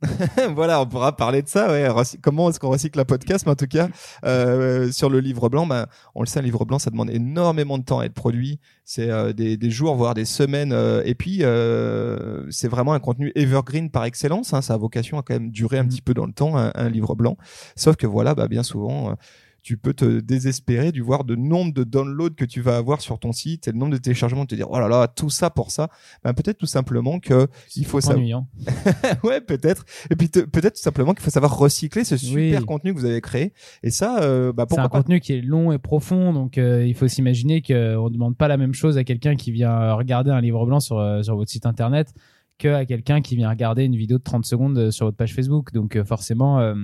voilà, 0.55 0.81
on 0.81 0.87
pourra 0.87 1.17
parler 1.17 1.43
de 1.43 1.49
ça. 1.49 1.71
Ouais. 1.71 1.89
Comment 2.23 2.51
est-ce 2.51 2.61
qu'on 2.61 2.71
recycle 2.71 2.99
un 2.99 3.05
podcast? 3.05 3.47
Mais 3.47 3.53
en 3.53 3.57
tout 3.57 3.67
cas, 3.67 3.89
euh, 4.25 4.91
sur 4.93 5.11
le 5.11 5.21
livre 5.21 5.49
blanc, 5.49 5.67
ben, 5.67 5.87
on 6.15 6.23
le 6.23 6.27
sait, 6.27 6.41
un 6.41 6.43
livre 6.43 6.65
blanc, 6.65 6.79
ça 6.79 6.91
demande 6.91 7.11
énormément 7.11 7.79
de 7.79 7.85
temps 7.85 8.01
à 8.01 8.05
être 8.05 8.15
produit. 8.15 8.61
C'est 8.85 9.11
euh, 9.11 9.33
des, 9.33 9.57
des, 9.57 9.71
jours, 9.71 9.95
voire 9.97 10.15
des 10.15 10.25
semaines. 10.25 10.73
Euh, 10.73 11.03
et 11.05 11.15
puis, 11.15 11.39
euh, 11.43 12.47
c'est 12.51 12.69
vraiment 12.69 12.93
un 12.93 13.01
contenu 13.01 13.33
evergreen 13.35 13.91
par 13.91 14.05
excellence. 14.05 14.53
Hein. 14.53 14.63
Ça 14.63 14.75
a 14.75 14.77
vocation 14.77 15.19
à 15.19 15.23
quand 15.23 15.35
même 15.35 15.51
durer 15.51 15.79
un 15.79 15.85
mmh. 15.85 15.89
petit 15.89 16.03
peu 16.03 16.15
dans 16.15 16.27
le 16.27 16.33
temps, 16.33 16.57
un, 16.57 16.73
un 16.75 16.89
livre 16.89 17.15
blanc. 17.15 17.37
Sauf 17.77 17.97
que 17.97 18.07
voilà, 18.07 18.35
bah, 18.35 18.49
bien 18.49 18.63
souvent 18.63 19.17
tu 19.65 19.79
peux 19.79 19.95
te 19.95 20.21
désespérer 20.21 20.93
du 20.93 21.01
voir 21.01 21.25
de 21.25 21.35
nombre 21.35 21.73
de 21.73 21.85
downloads 21.85 22.35
que 22.37 22.45
tu 22.45 22.61
vas 22.61 22.77
avoir 22.77 23.01
sur 23.01 23.19
ton 23.19 23.33
site 23.33 23.67
et 23.67 23.73
le 23.73 23.79
nombre 23.79 23.93
de 23.93 23.99
téléchargements, 23.99 24.45
te 24.45 24.55
dire 24.55 24.71
oh 24.71 24.79
là 24.79 24.89
là 24.89 25.09
tout 25.09 25.31
ça 25.31 25.49
pour 25.49 25.71
ça. 25.71 25.89
Ben 26.23 26.35
peut-être 26.35 26.59
tout 26.59 26.67
simplement 26.67 27.19
que 27.19 27.49
il 27.75 27.87
faut 27.87 28.03
savoir. 28.03 28.45
ouais 29.25 29.41
peut-être. 29.41 29.87
Et 30.11 30.17
puis 30.17 30.29
peut-être 30.29 30.75
tout 30.75 30.83
simplement 30.83 31.15
qu'il 31.15 31.25
faut 31.25 31.31
savoir 31.31 31.57
recycler 31.57 32.05
ce 32.05 32.19
super 32.19 32.67
contenu 32.67 32.95
que 32.95 32.99
vous 32.99 33.07
avez 33.07 33.23
créé. 33.23 33.55
Et 33.83 33.91
ça, 33.91 34.23
euh, 34.23 34.53
bah, 34.53 34.67
c'est 34.69 34.79
un 34.79 34.89
contenu 34.89 35.19
qui 35.19 35.33
est 35.33 35.41
long 35.41 35.73
et 35.73 35.79
profond, 35.79 36.35
donc 36.35 36.59
euh, 36.59 36.87
il 36.87 36.95
faut 36.95 37.09
s'imaginer 37.09 37.63
qu'on 37.63 38.11
demande 38.11 38.37
pas 38.37 38.49
la 38.49 38.59
même 38.59 38.75
chose 38.75 38.99
à 38.99 39.05
quelqu'un 39.05 39.35
qui 39.35 39.51
vient 39.51 39.95
regarder 39.95 40.31
un 40.31 40.43
livre 40.43 40.67
blanc 40.67 40.81
sur 40.81 40.99
euh, 40.99 41.23
sur 41.23 41.37
votre 41.37 41.51
site 41.51 41.65
internet 41.65 42.13
que 42.59 42.69
à 42.69 42.85
quelqu'un 42.85 43.23
qui 43.23 43.35
vient 43.35 43.49
regarder 43.49 43.85
une 43.85 43.97
vidéo 43.97 44.19
de 44.19 44.23
30 44.23 44.45
secondes 44.45 44.91
sur 44.91 45.07
votre 45.07 45.17
page 45.17 45.33
Facebook. 45.33 45.73
Donc 45.73 46.01
forcément 46.05 46.75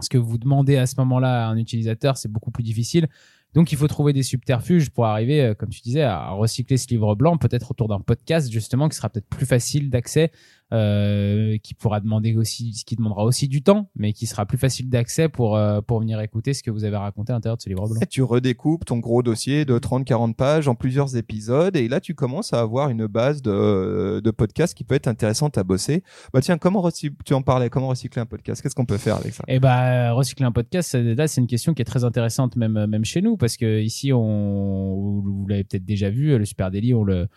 ce 0.00 0.08
que 0.08 0.18
vous 0.18 0.38
demandez 0.38 0.76
à 0.76 0.86
ce 0.86 0.94
moment-là 0.98 1.46
à 1.46 1.50
un 1.50 1.56
utilisateur, 1.56 2.16
c'est 2.16 2.30
beaucoup 2.30 2.50
plus 2.50 2.62
difficile. 2.62 3.08
Donc, 3.54 3.72
il 3.72 3.78
faut 3.78 3.88
trouver 3.88 4.12
des 4.12 4.22
subterfuges 4.22 4.90
pour 4.90 5.06
arriver, 5.06 5.40
euh, 5.40 5.54
comme 5.54 5.70
tu 5.70 5.80
disais, 5.80 6.02
à 6.02 6.30
recycler 6.30 6.76
ce 6.76 6.88
livre 6.88 7.14
blanc, 7.14 7.38
peut-être 7.38 7.70
autour 7.70 7.88
d'un 7.88 8.00
podcast, 8.00 8.50
justement, 8.50 8.88
qui 8.88 8.96
sera 8.96 9.08
peut-être 9.08 9.28
plus 9.28 9.46
facile 9.46 9.88
d'accès 9.88 10.30
euh, 10.72 11.58
qui 11.58 11.74
pourra 11.74 12.00
demander 12.00 12.34
aussi, 12.34 12.74
ce 12.74 12.84
qui 12.84 12.96
demandera 12.96 13.24
aussi 13.24 13.46
du 13.46 13.62
temps, 13.62 13.88
mais 13.94 14.12
qui 14.12 14.26
sera 14.26 14.46
plus 14.46 14.58
facile 14.58 14.88
d'accès 14.88 15.28
pour 15.28 15.56
euh, 15.56 15.80
pour 15.80 16.00
venir 16.00 16.20
écouter 16.20 16.54
ce 16.54 16.62
que 16.64 16.72
vous 16.72 16.82
avez 16.82 16.96
raconté 16.96 17.30
à 17.30 17.36
l'intérieur 17.36 17.56
de 17.56 17.62
ce 17.62 17.68
livre 17.68 17.88
blanc. 17.88 18.00
Et 18.00 18.06
tu 18.06 18.22
redécoupes 18.24 18.84
ton 18.84 18.98
gros 18.98 19.22
dossier 19.22 19.64
de 19.64 19.78
30-40 19.78 20.34
pages 20.34 20.66
en 20.66 20.74
plusieurs 20.74 21.16
épisodes, 21.16 21.76
et 21.76 21.86
là 21.86 22.00
tu 22.00 22.16
commences 22.16 22.52
à 22.52 22.58
avoir 22.58 22.90
une 22.90 23.06
base 23.06 23.42
de 23.42 24.20
de 24.24 24.30
podcasts 24.32 24.74
qui 24.74 24.82
peut 24.82 24.96
être 24.96 25.06
intéressante 25.06 25.56
à 25.56 25.62
bosser. 25.62 26.02
Bah 26.34 26.40
tiens, 26.40 26.58
comment 26.58 26.90
tu 26.90 27.34
en 27.34 27.42
parlais 27.42 27.70
Comment 27.70 27.88
recycler 27.88 28.22
un 28.22 28.26
podcast? 28.26 28.60
Qu'est-ce 28.60 28.74
qu'on 28.74 28.86
peut 28.86 28.98
faire 28.98 29.16
avec 29.16 29.34
ça? 29.34 29.44
Eh 29.46 29.60
bah 29.60 30.12
recycler 30.14 30.46
un 30.46 30.52
podcast, 30.52 30.94
là 30.94 31.28
c'est 31.28 31.40
une 31.40 31.46
question 31.46 31.74
qui 31.74 31.82
est 31.82 31.86
très 31.86 32.02
intéressante 32.02 32.56
même 32.56 32.86
même 32.86 33.04
chez 33.04 33.22
nous 33.22 33.36
parce 33.36 33.56
que 33.56 33.80
ici 33.80 34.12
on 34.12 35.20
vous 35.22 35.46
l'avez 35.48 35.62
peut-être 35.62 35.84
déjà 35.84 36.10
vu, 36.10 36.36
le 36.36 36.44
Super 36.44 36.72
Daily 36.72 36.92
on 36.92 37.04
le 37.04 37.28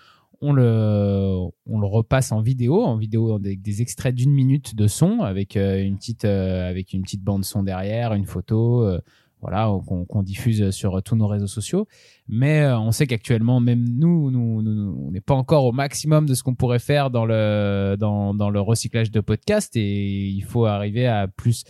on 0.41 0.53
le, 0.53 1.35
on 1.65 1.79
le 1.79 1.87
repasse 1.87 2.31
en 2.31 2.41
vidéo, 2.41 2.83
en 2.83 2.97
vidéo 2.97 3.33
avec 3.33 3.61
des 3.61 3.81
extraits 3.81 4.15
d'une 4.15 4.31
minute 4.31 4.75
de 4.75 4.87
son, 4.87 5.21
avec 5.21 5.57
euh, 5.57 5.83
une 5.83 5.97
petite, 5.97 6.25
euh, 6.25 6.69
avec 6.69 6.93
une 6.93 7.01
petite 7.01 7.23
bande 7.23 7.43
son 7.43 7.63
derrière, 7.63 8.13
une 8.13 8.25
photo, 8.25 8.83
euh, 8.83 9.01
voilà, 9.41 9.71
qu'on 9.87 10.21
diffuse 10.21 10.69
sur 10.71 11.01
tous 11.01 11.15
nos 11.15 11.27
réseaux 11.27 11.47
sociaux. 11.47 11.87
Mais 12.27 12.65
on 12.73 12.91
sait 12.91 13.07
qu'actuellement, 13.07 13.61
même 13.61 13.87
nous, 13.87 14.31
nous, 14.31 14.61
nous 14.61 15.05
on 15.07 15.11
n'est 15.11 15.21
pas 15.21 15.33
encore 15.33 15.63
au 15.63 15.71
maximum 15.71 16.25
de 16.25 16.33
ce 16.33 16.43
qu'on 16.43 16.55
pourrait 16.55 16.79
faire 16.79 17.09
dans 17.09 17.25
le, 17.25 17.95
dans, 17.97 18.33
dans 18.33 18.49
le 18.49 18.59
recyclage 18.59 19.11
de 19.11 19.21
podcast 19.21 19.77
et 19.77 20.27
il 20.27 20.43
faut 20.43 20.65
arriver 20.65 21.07
à 21.07 21.29
plus, 21.29 21.63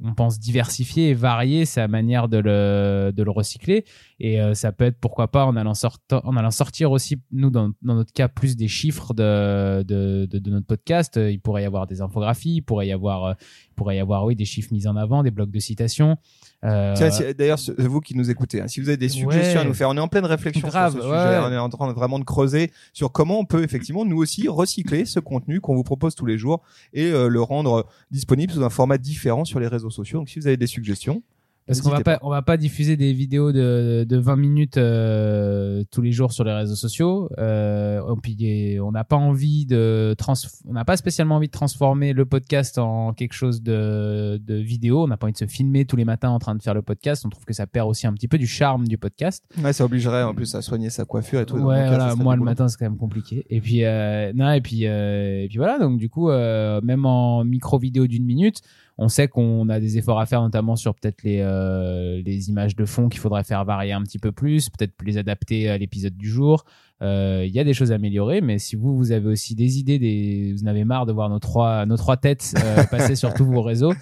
on 0.00 0.14
pense 0.14 0.38
diversifier 0.38 1.10
et 1.10 1.14
varier 1.14 1.64
sa 1.64 1.88
manière 1.88 2.28
de 2.28 2.38
le, 2.38 3.12
de 3.14 3.22
le 3.22 3.30
recycler. 3.30 3.84
Et 4.20 4.40
euh, 4.40 4.54
ça 4.54 4.72
peut 4.72 4.84
être 4.84 4.98
pourquoi 5.00 5.28
pas 5.28 5.44
en 5.44 5.56
allant, 5.56 5.74
sortir 5.74 6.20
en 6.24 6.36
allant 6.36 6.50
sortir 6.50 6.92
aussi, 6.92 7.20
nous, 7.32 7.50
dans, 7.50 7.72
dans 7.82 7.94
notre 7.94 8.12
cas, 8.12 8.28
plus 8.28 8.56
des 8.56 8.68
chiffres 8.68 9.14
de, 9.14 9.82
de, 9.82 10.26
de, 10.30 10.38
de, 10.38 10.50
notre 10.50 10.66
podcast. 10.66 11.16
Il 11.16 11.40
pourrait 11.40 11.62
y 11.62 11.66
avoir 11.66 11.86
des 11.86 12.00
infographies, 12.00 12.56
il 12.56 12.62
pourrait 12.62 12.86
y 12.86 12.92
avoir, 12.92 13.36
il 13.70 13.74
pourrait 13.74 13.96
y 13.96 14.00
avoir, 14.00 14.24
oui, 14.24 14.36
des 14.36 14.44
chiffres 14.44 14.72
mis 14.72 14.86
en 14.86 14.96
avant, 14.96 15.22
des 15.22 15.30
blocs 15.30 15.50
de 15.50 15.58
citations. 15.58 16.16
Euh... 16.64 16.94
D'ailleurs, 17.36 17.58
vous 17.78 18.00
qui 18.00 18.16
nous 18.16 18.30
écoutez, 18.30 18.60
hein, 18.60 18.68
si 18.68 18.80
vous 18.80 18.88
avez 18.88 18.96
des 18.96 19.08
suggestions 19.08 19.60
à 19.60 19.64
nous 19.64 19.74
faire, 19.74 19.88
on 19.88 19.96
est 19.96 20.00
en 20.00 20.08
pleine 20.08 20.24
réflexion 20.24 20.68
Grave, 20.68 20.92
sur 20.92 21.02
ce 21.02 21.08
sujet. 21.08 21.38
On 21.38 21.52
est 21.52 21.58
en 21.58 21.68
train 21.68 21.92
vraiment 21.92 22.18
de 22.18 22.24
creuser 22.24 22.70
sur 22.92 23.10
comment 23.10 23.38
on 23.38 23.44
peut 23.44 23.62
effectivement 23.64 24.04
nous 24.04 24.18
aussi 24.18 24.48
recycler 24.48 25.04
ce 25.04 25.18
contenu 25.20 25.60
qu'on 25.60 25.74
vous 25.74 25.82
propose 25.82 26.14
tous 26.14 26.26
les 26.26 26.38
jours 26.38 26.62
et 26.92 27.06
euh, 27.06 27.28
le 27.28 27.42
rendre 27.42 27.86
disponible 28.10 28.52
sous 28.52 28.62
un 28.62 28.70
format 28.70 28.98
différent 28.98 29.31
sur 29.44 29.60
les 29.60 29.68
réseaux 29.68 29.90
sociaux. 29.90 30.18
Donc, 30.20 30.28
si 30.28 30.38
vous 30.38 30.46
avez 30.46 30.56
des 30.56 30.66
suggestions, 30.66 31.22
parce 31.66 31.80
qu'on 31.80 31.90
va 31.90 32.00
pas, 32.00 32.18
on 32.22 32.30
va 32.30 32.42
pas 32.42 32.56
diffuser 32.56 32.96
des 32.96 33.12
vidéos 33.12 33.52
de, 33.52 34.04
de 34.08 34.16
20 34.16 34.36
minutes 34.36 34.76
euh, 34.78 35.84
tous 35.92 36.02
les 36.02 36.10
jours 36.10 36.32
sur 36.32 36.42
les 36.42 36.52
réseaux 36.52 36.74
sociaux. 36.74 37.30
Euh, 37.38 38.02
puis 38.20 38.78
on 38.80 38.90
n'a 38.90 39.04
pas 39.04 39.16
envie 39.16 39.64
de 39.64 40.14
trans, 40.18 40.34
on 40.66 40.72
n'a 40.72 40.84
pas 40.84 40.96
spécialement 40.96 41.36
envie 41.36 41.46
de 41.46 41.52
transformer 41.52 42.14
le 42.14 42.26
podcast 42.26 42.78
en 42.78 43.12
quelque 43.12 43.34
chose 43.34 43.62
de, 43.62 44.40
de 44.44 44.54
vidéo. 44.56 45.04
On 45.04 45.06
n'a 45.06 45.16
pas 45.16 45.26
envie 45.26 45.34
de 45.34 45.38
se 45.38 45.46
filmer 45.46 45.84
tous 45.84 45.94
les 45.94 46.04
matins 46.04 46.30
en 46.30 46.40
train 46.40 46.56
de 46.56 46.62
faire 46.62 46.74
le 46.74 46.82
podcast. 46.82 47.24
On 47.24 47.28
trouve 47.28 47.44
que 47.44 47.54
ça 47.54 47.68
perd 47.68 47.88
aussi 47.88 48.08
un 48.08 48.12
petit 48.12 48.28
peu 48.28 48.38
du 48.38 48.48
charme 48.48 48.88
du 48.88 48.98
podcast. 48.98 49.44
Ouais, 49.62 49.72
ça 49.72 49.84
obligerait 49.84 50.24
en 50.24 50.34
plus 50.34 50.52
à 50.56 50.62
soigner 50.62 50.90
sa 50.90 51.04
coiffure 51.04 51.40
et 51.40 51.46
tout. 51.46 51.56
Ouais, 51.56 51.86
voilà, 51.86 52.16
moi 52.16 52.34
le 52.34 52.42
matin 52.42 52.66
c'est 52.66 52.76
quand 52.76 52.86
même 52.86 52.98
compliqué. 52.98 53.46
Et 53.50 53.60
puis 53.60 53.84
euh, 53.84 54.32
non, 54.34 54.50
et 54.50 54.60
puis 54.60 54.82
et 54.82 55.46
puis 55.48 55.58
voilà. 55.58 55.78
Donc 55.78 55.98
du 55.98 56.08
coup, 56.08 56.28
même 56.28 57.06
en 57.06 57.44
micro 57.44 57.78
vidéo 57.78 58.08
d'une 58.08 58.24
minute 58.24 58.62
on 58.98 59.08
sait 59.08 59.28
qu'on 59.28 59.68
a 59.68 59.80
des 59.80 59.98
efforts 59.98 60.20
à 60.20 60.26
faire, 60.26 60.42
notamment 60.42 60.76
sur 60.76 60.94
peut-être 60.94 61.22
les, 61.22 61.40
euh, 61.40 62.20
les 62.24 62.50
images 62.50 62.76
de 62.76 62.84
fond 62.84 63.08
qu'il 63.08 63.20
faudrait 63.20 63.44
faire 63.44 63.64
varier 63.64 63.92
un 63.92 64.02
petit 64.02 64.18
peu 64.18 64.32
plus, 64.32 64.68
peut-être 64.68 64.92
les 65.04 65.18
adapter 65.18 65.68
à 65.68 65.78
l'épisode 65.78 66.16
du 66.16 66.28
jour. 66.28 66.64
Euh, 67.00 67.44
il 67.44 67.52
y 67.52 67.58
a 67.58 67.64
des 67.64 67.74
choses 67.74 67.90
à 67.90 67.96
améliorer, 67.96 68.40
mais 68.40 68.58
si 68.58 68.76
vous, 68.76 68.96
vous 68.96 69.10
avez 69.10 69.26
aussi 69.26 69.56
des 69.56 69.78
idées, 69.78 69.98
des, 69.98 70.54
vous 70.54 70.64
en 70.64 70.66
avez 70.68 70.84
marre 70.84 71.06
de 71.06 71.12
voir 71.12 71.30
nos 71.30 71.40
trois, 71.40 71.84
nos 71.86 71.96
trois 71.96 72.16
têtes 72.16 72.54
euh, 72.62 72.84
passer 72.90 73.16
sur 73.16 73.34
tous 73.34 73.44
vos 73.44 73.62
réseaux 73.62 73.92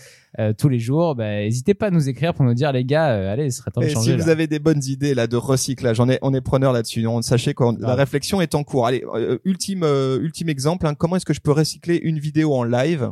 tous 0.59 0.69
les 0.69 0.79
jours, 0.79 1.17
bah, 1.17 1.41
n'hésitez 1.41 1.75
pas 1.75 1.89
à 1.89 1.91
nous 1.91 2.09
écrire 2.09 2.35
pour 2.35 2.45
nous 2.45 2.55
dire, 2.55 2.71
les 2.71 2.85
gars, 2.85 3.33
allez, 3.33 3.51
ce 3.51 3.59
serait 3.59 3.73
temps 3.73 3.81
de 3.81 3.89
changer. 3.89 4.13
Si 4.13 4.17
vous 4.17 4.29
avez 4.29 4.47
des 4.47 4.61
bonnes 4.61 4.83
idées 4.85 5.13
là 5.13 5.27
de 5.27 5.37
recyclage, 5.37 5.99
on 5.99 6.09
est, 6.09 6.21
on 6.23 6.33
est 6.33 6.41
preneur 6.41 6.73
là-dessus. 6.73 7.05
Sachez 7.23 7.53
que 7.53 7.65
la 7.81 7.97
réflexion 7.97 8.41
est 8.41 8.55
en 8.55 8.63
cours. 8.63 8.87
Allez, 8.87 9.05
ultime, 9.45 9.83
ultime 9.83 10.49
exemple. 10.49 10.87
Hein, 10.87 10.95
comment 10.95 11.17
est-ce 11.17 11.27
que 11.27 11.35
je 11.35 11.41
peux 11.41 11.51
recycler 11.51 11.97
une 11.97 12.21
vidéo 12.21 12.55
en 12.55 12.63
live? 12.63 13.11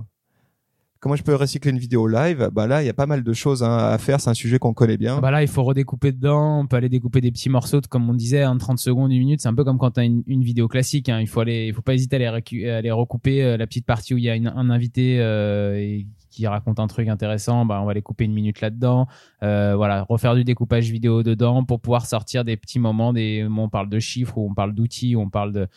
Comment 1.00 1.14
je 1.14 1.22
peux 1.22 1.36
recycler 1.36 1.70
une 1.70 1.78
vidéo 1.78 2.08
live? 2.08 2.50
Bah 2.52 2.66
là, 2.66 2.82
il 2.82 2.86
y 2.86 2.88
a 2.88 2.94
pas 2.94 3.06
mal 3.06 3.22
de 3.22 3.32
choses 3.32 3.62
hein, 3.62 3.76
à 3.76 3.98
faire. 3.98 4.20
C'est 4.20 4.30
un 4.30 4.34
sujet 4.34 4.58
qu'on 4.58 4.74
connaît 4.74 4.96
bien. 4.96 5.20
Bah 5.20 5.30
là, 5.30 5.42
il 5.42 5.48
faut 5.48 5.62
redécouper 5.62 6.10
dedans. 6.10 6.58
On 6.58 6.66
peut 6.66 6.74
aller 6.74 6.88
découper 6.88 7.20
des 7.20 7.30
petits 7.30 7.48
morceaux, 7.48 7.80
de, 7.80 7.86
comme 7.86 8.10
on 8.10 8.14
disait, 8.14 8.44
en 8.44 8.58
30 8.58 8.80
secondes, 8.80 9.12
une 9.12 9.20
minute. 9.20 9.40
C'est 9.40 9.48
un 9.48 9.54
peu 9.54 9.62
comme 9.62 9.78
quand 9.78 9.92
tu 9.92 10.00
as 10.00 10.04
une, 10.04 10.42
vidéo 10.42 10.66
classique. 10.66 11.08
Hein. 11.08 11.20
Il 11.20 11.28
faut 11.28 11.38
aller, 11.38 11.68
il 11.68 11.72
faut 11.72 11.82
pas 11.82 11.94
hésiter 11.94 12.26
à 12.26 12.32
aller, 12.32 12.90
recouper 12.90 13.44
euh, 13.44 13.56
la 13.56 13.68
petite 13.68 13.86
partie 13.86 14.12
où 14.12 14.18
il 14.18 14.24
y 14.24 14.28
a 14.28 14.32
un 14.32 14.70
invité 14.70 15.20
euh, 15.20 16.00
qui 16.30 16.48
raconte 16.48 16.80
un 16.80 16.88
truc 16.88 17.06
intéressant. 17.06 17.64
Bah, 17.64 17.78
on 17.80 17.84
va 17.84 17.92
aller 17.92 18.02
couper 18.02 18.24
une 18.24 18.34
minute 18.34 18.60
là-dedans. 18.60 19.06
Euh, 19.44 19.76
voilà, 19.76 20.02
refaire 20.02 20.34
du 20.34 20.42
découpage 20.42 20.90
vidéo 20.90 21.22
dedans 21.22 21.62
pour 21.62 21.78
pouvoir 21.78 22.06
sortir 22.06 22.44
des 22.44 22.56
petits 22.56 22.80
moments. 22.80 23.12
Des, 23.12 23.46
on 23.48 23.68
parle 23.68 23.88
de 23.88 24.00
chiffres, 24.00 24.36
ou 24.36 24.48
on 24.50 24.54
parle 24.54 24.74
d'outils, 24.74 25.14
on 25.14 25.30
parle 25.30 25.52
de 25.52 25.68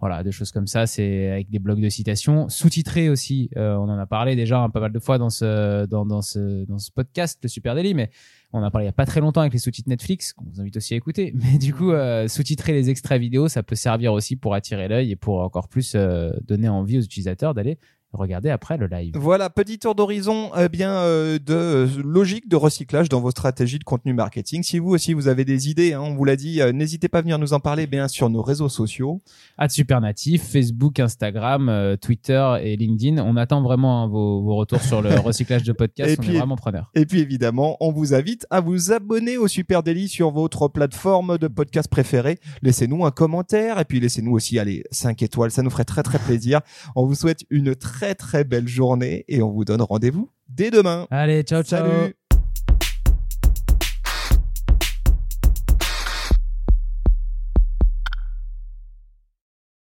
voilà, 0.00 0.22
des 0.22 0.32
choses 0.32 0.50
comme 0.50 0.66
ça, 0.66 0.86
c'est 0.86 1.30
avec 1.30 1.50
des 1.50 1.58
blocs 1.58 1.80
de 1.80 1.88
citations, 1.88 2.48
sous-titrés 2.48 3.08
aussi. 3.08 3.48
Euh, 3.56 3.74
on 3.76 3.88
en 3.88 3.98
a 3.98 4.06
parlé 4.06 4.36
déjà 4.36 4.58
un 4.58 4.68
pas 4.68 4.80
mal 4.80 4.92
de 4.92 4.98
fois 4.98 5.18
dans 5.18 5.30
ce 5.30 5.86
dans, 5.86 6.04
dans 6.04 6.20
ce 6.20 6.64
dans 6.64 6.78
ce 6.78 6.90
podcast, 6.90 7.38
le 7.42 7.48
Super 7.48 7.74
Daily, 7.74 7.94
mais 7.94 8.10
on 8.52 8.58
en 8.58 8.64
a 8.64 8.70
parlé 8.70 8.84
il 8.84 8.88
y 8.88 8.90
a 8.90 8.92
pas 8.92 9.06
très 9.06 9.20
longtemps 9.20 9.40
avec 9.40 9.52
les 9.52 9.58
sous-titres 9.58 9.88
Netflix, 9.88 10.32
qu'on 10.32 10.44
vous 10.44 10.60
invite 10.60 10.76
aussi 10.76 10.94
à 10.94 10.96
écouter. 10.96 11.32
Mais 11.52 11.58
du 11.58 11.72
coup, 11.72 11.92
euh, 11.92 12.28
sous-titrer 12.28 12.72
les 12.72 12.90
extraits 12.90 13.20
vidéo, 13.20 13.48
ça 13.48 13.62
peut 13.62 13.76
servir 13.76 14.12
aussi 14.12 14.36
pour 14.36 14.54
attirer 14.54 14.88
l'œil 14.88 15.12
et 15.12 15.16
pour 15.16 15.40
encore 15.40 15.68
plus 15.68 15.94
euh, 15.94 16.32
donner 16.42 16.68
envie 16.68 16.98
aux 16.98 17.02
utilisateurs 17.02 17.54
d'aller 17.54 17.78
regardez 18.16 18.50
après 18.50 18.76
le 18.76 18.86
live. 18.86 19.12
Voilà, 19.16 19.50
petit 19.50 19.78
tour 19.78 19.94
d'horizon 19.94 20.50
eh 20.58 20.68
bien 20.68 20.92
euh, 20.92 21.38
de 21.38 21.54
euh, 21.54 21.88
logique 22.02 22.48
de 22.48 22.56
recyclage 22.56 23.08
dans 23.08 23.20
vos 23.20 23.30
stratégies 23.30 23.78
de 23.78 23.84
contenu 23.84 24.12
marketing. 24.14 24.62
Si 24.62 24.78
vous 24.78 24.90
aussi 24.90 25.12
vous 25.12 25.28
avez 25.28 25.44
des 25.44 25.68
idées, 25.68 25.92
hein, 25.92 26.00
on 26.00 26.14
vous 26.14 26.24
l'a 26.24 26.36
dit, 26.36 26.60
euh, 26.60 26.72
n'hésitez 26.72 27.08
pas 27.08 27.18
à 27.18 27.22
venir 27.22 27.38
nous 27.38 27.52
en 27.52 27.60
parler 27.60 27.86
bien 27.86 28.08
sur 28.08 28.30
nos 28.30 28.42
réseaux 28.42 28.68
sociaux. 28.68 29.20
À 29.58 29.68
Supernatif, 29.68 30.42
Facebook, 30.42 31.00
Instagram, 31.00 31.96
Twitter 32.00 32.56
et 32.62 32.76
LinkedIn. 32.76 33.22
On 33.24 33.36
attend 33.36 33.62
vraiment 33.62 34.04
hein, 34.04 34.08
vos, 34.08 34.42
vos, 34.42 34.56
retours 34.56 34.80
sur 34.80 35.02
le 35.02 35.10
recyclage 35.20 35.64
de 35.64 35.72
podcasts. 35.72 36.18
on 36.20 36.22
est 36.22 36.38
vraiment 36.38 36.56
preneurs. 36.56 36.90
Et 36.94 37.06
puis 37.06 37.20
évidemment, 37.20 37.76
on 37.80 37.92
vous 37.92 38.14
invite 38.14 38.46
à 38.50 38.60
vous 38.60 38.92
abonner 38.92 39.36
au 39.36 39.48
Super 39.48 39.82
Daily 39.82 40.08
sur 40.08 40.30
votre 40.30 40.68
plateforme 40.68 41.38
de 41.38 41.48
podcast 41.48 41.88
préférée. 41.88 42.38
Laissez-nous 42.62 43.04
un 43.04 43.10
commentaire 43.10 43.78
et 43.78 43.84
puis 43.84 44.00
laissez-nous 44.00 44.32
aussi 44.32 44.58
aller 44.58 44.84
5 44.90 45.22
étoiles, 45.22 45.50
ça 45.50 45.62
nous 45.62 45.70
ferait 45.70 45.84
très 45.84 46.02
très 46.02 46.18
plaisir. 46.18 46.60
On 46.94 47.06
vous 47.06 47.14
souhaite 47.14 47.44
une 47.50 47.74
très 48.04 48.14
très 48.14 48.44
belle 48.44 48.68
journée 48.68 49.24
et 49.28 49.40
on 49.42 49.50
vous 49.50 49.64
donne 49.64 49.80
rendez-vous 49.80 50.30
dès 50.48 50.70
demain. 50.70 51.06
Allez, 51.10 51.42
ciao 51.42 51.62
ciao. 51.62 51.86
Salut 51.86 52.14